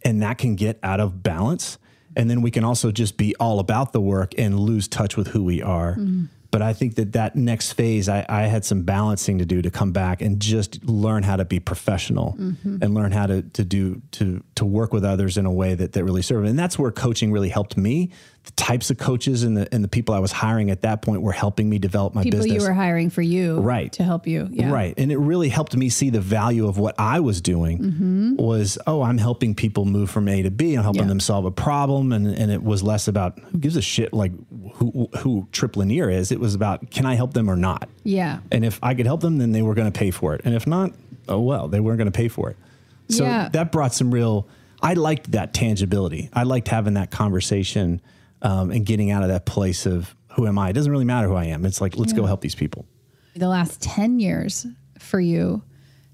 and 0.04 0.22
that 0.22 0.38
can 0.38 0.56
get 0.56 0.80
out 0.84 1.00
of 1.00 1.24
balance. 1.24 1.78
And 2.16 2.30
then 2.30 2.42
we 2.42 2.52
can 2.52 2.64
also 2.64 2.92
just 2.92 3.18
be 3.18 3.36
all 3.40 3.60
about 3.60 3.92
the 3.92 4.02
work 4.02 4.34
and 4.38 4.60
lose 4.60 4.88
touch 4.88 5.18
with 5.18 5.28
who 5.28 5.44
we 5.44 5.62
are. 5.62 5.94
Mm-hmm. 5.94 6.26
But 6.52 6.62
I 6.62 6.74
think 6.74 6.96
that 6.96 7.14
that 7.14 7.36
next 7.36 7.74
phase, 7.74 8.08
I, 8.08 8.24
I 8.30 8.44
had 8.44 8.64
some 8.64 8.84
balancing 8.84 9.40
to 9.40 9.46
do 9.46 9.64
to 9.64 9.72
come 9.72 9.92
back 9.92 10.22
and 10.22 10.40
just 10.40 10.84
learn 10.84 11.24
how 11.24 11.36
to 11.36 11.46
be 11.46 11.60
professional 11.60 12.36
mm-hmm. 12.40 12.78
and 12.80 12.94
learn 12.94 13.12
how 13.12 13.26
to 13.26 13.42
to 13.42 13.66
do 13.66 14.04
to 14.12 14.44
to 14.54 14.64
work 14.64 14.94
with 14.94 15.04
others 15.04 15.36
in 15.36 15.48
a 15.48 15.52
way 15.52 15.74
that 15.74 15.94
that 15.94 16.04
really 16.04 16.22
serve. 16.22 16.44
And 16.46 16.58
that's 16.58 16.78
where 16.78 16.92
coaching 16.92 17.32
really 17.32 17.50
helped 17.50 17.76
me. 17.76 18.12
The 18.46 18.52
types 18.52 18.90
of 18.90 18.98
coaches 18.98 19.44
and 19.44 19.56
the 19.56 19.74
and 19.74 19.82
the 19.82 19.88
people 19.88 20.14
I 20.14 20.20
was 20.20 20.34
hiring 20.34 20.70
at 20.70 20.82
that 20.82 21.02
point 21.02 21.22
were 21.22 21.32
helping 21.32 21.70
me 21.70 21.80
develop 21.80 22.14
my 22.14 22.24
People 22.24 22.40
business. 22.40 22.56
People 22.56 22.66
you 22.66 22.70
were 22.70 22.74
hiring 22.74 23.10
for 23.10 23.22
you. 23.22 23.60
Right. 23.62 23.90
To 23.94 24.04
help 24.04 24.28
you. 24.28 24.50
Yeah. 24.52 24.70
Right. 24.70 24.94
And 24.98 25.14
it 25.14 25.18
really 25.18 25.48
helped 25.48 25.78
me 25.78 25.88
see 25.88 26.10
the 26.10 26.20
value 26.20 26.68
of 26.68 26.78
what 26.78 26.96
I 27.00 27.22
was 27.22 27.40
doing 27.40 27.80
mm-hmm. 27.80 28.36
was, 28.36 28.78
oh, 28.86 29.02
I'm 29.02 29.18
helping 29.18 29.56
people 29.56 29.86
move 29.86 30.10
from 30.10 30.28
A 30.28 30.42
to 30.42 30.52
B. 30.52 30.76
I'm 30.76 30.84
helping 30.84 31.04
Yeah. 31.04 31.08
them 31.08 31.22
solve 31.22 31.46
a 31.46 31.52
problem. 31.52 32.12
And, 32.12 32.28
and 32.28 32.52
it 32.52 32.62
was 32.62 32.84
less 32.84 33.08
about 33.08 33.40
who 33.40 33.60
gives 33.60 33.78
a 33.78 33.82
shit 33.82 34.12
like 34.12 34.34
who, 34.74 35.08
who 35.20 35.48
Tripp 35.54 35.78
Lanier 35.78 36.10
is. 36.10 36.34
It 36.34 36.42
was 36.42 36.54
about, 36.54 36.92
can 36.92 37.06
I 37.06 37.16
help 37.16 37.34
them 37.34 37.50
or 37.50 37.56
not? 37.56 37.88
Yeah. 38.04 38.40
And 38.52 38.66
if 38.66 38.78
I 38.84 38.94
could 38.94 39.06
help 39.06 39.22
them, 39.22 39.38
then 39.38 39.54
they 39.54 39.62
were 39.62 39.74
going 39.74 39.90
to 39.90 39.98
pay 39.98 40.12
for 40.12 40.36
it. 40.36 40.42
And 40.44 40.54
if 40.54 40.68
not, 40.68 40.92
oh, 41.30 41.40
well, 41.40 41.70
they 41.70 41.80
weren't 41.80 41.98
going 41.98 42.12
to 42.12 42.18
pay 42.18 42.28
for 42.28 42.50
it. 42.50 42.58
So 43.08 43.24
Yeah. 43.24 43.48
that 43.54 43.72
brought 43.72 43.94
some 43.94 44.12
real, 44.14 44.50
I 44.82 44.96
liked 44.96 45.32
that 45.32 45.54
tangibility. 45.54 46.30
I 46.34 46.44
liked 46.44 46.68
having 46.68 46.96
that 46.96 47.10
conversation 47.10 48.02
um, 48.44 48.70
and 48.72 48.86
getting 48.86 49.10
out 49.10 49.24
of 49.24 49.30
that 49.30 49.46
place 49.46 49.86
of 49.86 50.16
who 50.36 50.46
am 50.46 50.60
I? 50.60 50.70
It 50.70 50.74
doesn't 50.74 50.92
really 50.92 51.06
matter 51.06 51.28
who 51.28 51.36
I 51.36 51.46
am. 51.46 51.66
It's 51.66 51.82
like, 51.82 51.98
let's 51.98 52.14
go 52.14 52.26
help 52.26 52.42
these 52.42 52.56
people. 52.56 52.86
the 53.36 53.48
last 53.48 53.82
10 53.82 54.20
years 54.20 54.68
for 55.00 55.20
you 55.20 55.64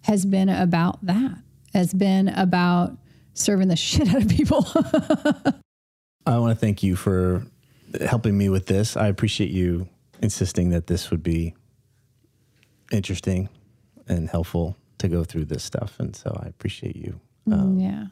has 0.01 0.25
been 0.25 0.49
about 0.49 1.03
that, 1.05 1.37
has 1.73 1.93
been 1.93 2.29
about 2.29 2.97
serving 3.33 3.67
the 3.67 3.75
shit 3.75 4.07
out 4.09 4.21
of 4.21 4.29
people. 4.29 4.65
I 6.25 6.37
want 6.37 6.51
to 6.51 6.59
thank 6.59 6.83
you 6.83 6.95
for 6.95 7.43
helping 8.05 8.37
me 8.37 8.49
with 8.49 8.67
this. 8.67 8.95
I 8.95 9.07
appreciate 9.07 9.51
you 9.51 9.89
insisting 10.21 10.69
that 10.69 10.87
this 10.87 11.09
would 11.11 11.23
be 11.23 11.55
interesting 12.91 13.49
and 14.07 14.29
helpful 14.29 14.75
to 14.99 15.07
go 15.07 15.23
through 15.23 15.45
this 15.45 15.63
stuff. 15.63 15.99
And 15.99 16.15
so 16.15 16.37
I 16.43 16.47
appreciate 16.47 16.95
you. 16.95 17.19
yeah. 17.77 18.05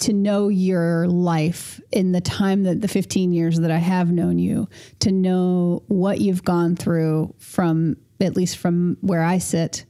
To 0.00 0.12
know 0.12 0.48
your 0.48 1.06
life 1.06 1.80
in 1.92 2.10
the 2.12 2.20
time 2.20 2.64
that 2.64 2.80
the 2.80 2.88
15 2.88 3.32
years 3.32 3.60
that 3.60 3.70
I 3.70 3.78
have 3.78 4.10
known 4.10 4.38
you, 4.38 4.68
to 5.00 5.12
know 5.12 5.84
what 5.86 6.20
you've 6.20 6.44
gone 6.44 6.74
through 6.74 7.34
from, 7.38 7.96
at 8.20 8.36
least 8.36 8.56
from 8.56 8.96
where 9.00 9.22
I 9.22 9.38
sit, 9.38 9.84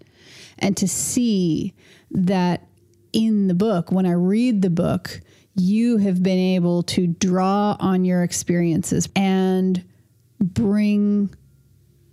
and 0.59 0.77
to 0.77 0.87
see 0.87 1.75
that 2.11 2.67
in 3.13 3.49
the 3.49 3.55
book, 3.55 3.91
when 3.91 4.07
I 4.07 4.13
read 4.13 4.63
the 4.63 4.71
book, 4.71 5.21
you 5.55 5.99
have 5.99 6.23
been 6.23 6.39
able 6.39 6.83
to 6.85 7.07
draw 7.07 7.77
on 7.79 8.05
your 8.05 8.23
experiences 8.23 9.09
and 9.15 9.85
bring 10.41 11.35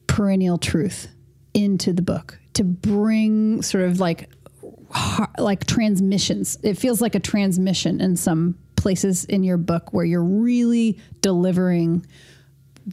perennial 0.08 0.58
truth 0.58 1.08
into 1.54 1.94
the 1.94 2.02
book. 2.02 2.39
To 2.54 2.63
bring 2.63 3.62
sort 3.62 3.86
of 3.86 4.00
like 4.00 4.30
like 5.38 5.65
transmissions. 5.65 6.58
It 6.63 6.78
feels 6.78 7.02
like 7.02 7.15
a 7.15 7.19
transmission 7.19 8.02
in 8.02 8.15
some 8.15 8.58
places 8.75 9.25
in 9.25 9.43
your 9.43 9.58
book 9.58 9.93
where 9.93 10.06
you're 10.06 10.23
really 10.23 10.97
delivering 11.21 12.06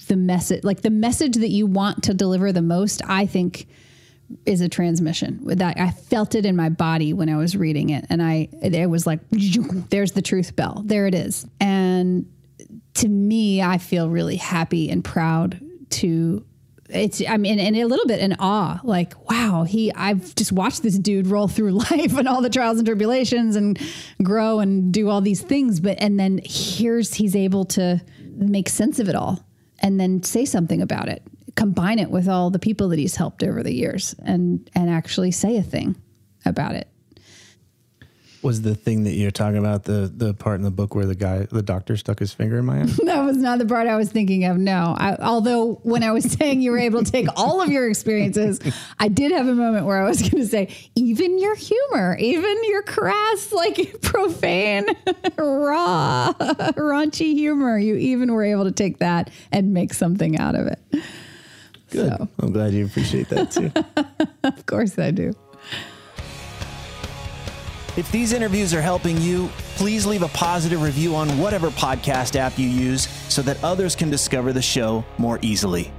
the 0.09 0.17
message 0.17 0.63
like 0.65 0.83
the 0.83 0.91
message 0.91 1.37
that 1.37 1.49
you 1.49 1.65
want 1.65 2.03
to 2.03 2.13
deliver 2.13 2.53
the 2.53 2.61
most 2.61 3.01
i 3.07 3.25
think 3.25 3.67
is 4.45 4.61
a 4.61 4.69
transmission. 4.69 5.41
That 5.45 5.79
i 5.79 5.91
felt 5.91 6.35
it 6.35 6.45
in 6.45 6.57
my 6.57 6.69
body 6.69 7.13
when 7.13 7.29
i 7.29 7.37
was 7.37 7.57
reading 7.57 7.91
it 7.91 8.05
and 8.11 8.23
i 8.23 8.49
it 8.61 8.91
was 8.91 9.07
like 9.07 9.21
there's 9.31 10.13
the 10.13 10.23
truth 10.23 10.57
bell. 10.57 10.83
There 10.85 11.07
it 11.07 11.15
is. 11.15 11.47
And 11.61 12.27
to 12.95 13.09
me, 13.09 13.63
I 13.63 13.79
feel 13.79 14.09
really 14.09 14.37
happy 14.37 14.91
and 14.91 15.05
proud 15.05 15.61
to 15.91 16.45
it's 16.89 17.23
I 17.27 17.37
mean 17.37 17.59
and 17.59 17.77
a 17.77 17.85
little 17.85 18.07
bit 18.07 18.21
in 18.21 18.35
awe 18.39 18.81
like 18.85 19.15
wow 19.31 19.65
he 19.65 19.93
I've 19.93 20.35
just 20.35 20.53
watched 20.53 20.83
this 20.83 20.99
dude 20.99 21.27
roll 21.27 21.49
through 21.49 21.71
life 21.91 22.17
and 22.17 22.29
all 22.29 22.41
the 22.41 22.51
trials 22.51 22.79
and 22.79 22.87
tribulations 22.87 23.57
and 23.57 23.79
grow 24.23 24.61
and 24.61 24.93
do 24.93 25.09
all 25.09 25.21
these 25.21 25.43
things 25.43 25.81
but 25.81 25.97
and 26.01 26.19
then 26.19 26.41
here's 26.45 27.15
he's 27.15 27.37
able 27.37 27.65
to 27.67 28.01
make 28.35 28.69
sense 28.69 28.99
of 28.99 29.09
it 29.09 29.15
all 29.15 29.45
and 29.81 29.99
then 30.01 30.23
say 30.23 30.45
something 30.45 30.83
about 30.83 31.09
it 31.09 31.23
combine 31.55 31.99
it 31.99 32.11
with 32.11 32.29
all 32.29 32.51
the 32.51 32.59
people 32.59 32.89
that 32.89 32.99
he's 32.99 33.17
helped 33.17 33.43
over 33.43 33.63
the 33.63 33.75
years 33.75 34.15
and 34.25 34.71
and 34.75 34.91
actually 34.91 35.31
say 35.31 35.57
a 35.57 35.63
thing 35.63 35.97
about 36.45 36.75
it 36.75 36.89
Was 38.47 38.63
the 38.63 38.77
thing 38.77 39.03
that 39.03 39.15
you're 39.15 39.33
talking 39.33 39.59
about 39.59 39.83
the 39.83 40.09
the 40.15 40.33
part 40.33 40.55
in 40.61 40.63
the 40.63 40.71
book 40.71 40.95
where 40.95 41.05
the 41.05 41.17
guy, 41.17 41.49
the 41.51 41.63
doctor, 41.63 41.97
stuck 41.97 42.21
his 42.21 42.33
finger 42.33 42.59
in 42.59 42.65
my 42.65 42.83
eye? 42.83 42.87
That 43.05 43.25
was 43.25 43.37
not 43.39 43.59
the 43.59 43.67
part 43.67 43.89
I 43.89 43.97
was 43.97 44.09
thinking 44.13 44.45
of. 44.45 44.57
No, 44.57 44.95
I, 44.97 45.17
although 45.17 45.81
when 45.83 46.05
I 46.05 46.13
was 46.13 46.25
saying 46.39 46.63
you 46.63 46.71
were 46.71 46.79
able 46.79 47.03
to 47.03 47.11
take 47.11 47.27
all 47.35 47.61
of 47.61 47.71
your 47.71 47.89
experiences, 47.89 48.61
I 49.01 49.09
did 49.09 49.33
have 49.33 49.49
a 49.49 49.55
moment 49.55 49.85
where 49.85 50.01
I 50.01 50.09
was 50.09 50.21
going 50.23 50.45
to 50.45 50.47
say, 50.47 50.73
even 50.95 51.41
your 51.41 51.57
humor, 51.57 52.17
even 52.21 52.57
your 52.63 52.83
crass, 52.83 53.53
like 53.53 54.01
profane, 54.01 54.87
raw, 55.37 56.33
raunchy 56.33 57.33
humor, 57.33 57.77
you 57.77 57.97
even 57.97 58.33
were 58.33 58.45
able 58.45 58.63
to 58.63 58.73
take 58.73 58.99
that 58.99 59.29
and 59.51 59.75
make 59.75 59.93
something 59.93 60.39
out 60.39 60.55
of 60.55 60.69
it. 60.69 60.79
Good. 61.91 62.17
So, 62.17 62.29
I'm 62.39 62.53
glad 62.53 62.75
you 62.75 62.87
appreciate 62.87 63.29
that 63.31 63.51
too. 63.51 63.73
of 64.45 64.67
course, 64.67 65.01
I 65.01 65.11
do. 65.11 65.33
If 67.97 68.13
these 68.13 68.35
interviews 68.35 68.75
are 68.75 68.83
helping 68.83 69.19
you, 69.23 69.49
please 69.77 70.05
leave 70.05 70.23
a 70.23 70.29
positive 70.29 70.83
review 70.83 71.15
on 71.15 71.39
whatever 71.39 71.71
podcast 71.71 72.37
app 72.37 72.59
you 72.59 72.69
use 72.69 73.09
so 73.33 73.41
that 73.41 73.63
others 73.65 73.97
can 73.97 74.11
discover 74.11 74.53
the 74.53 74.61
show 74.61 75.03
more 75.17 75.39
easily. 75.41 75.91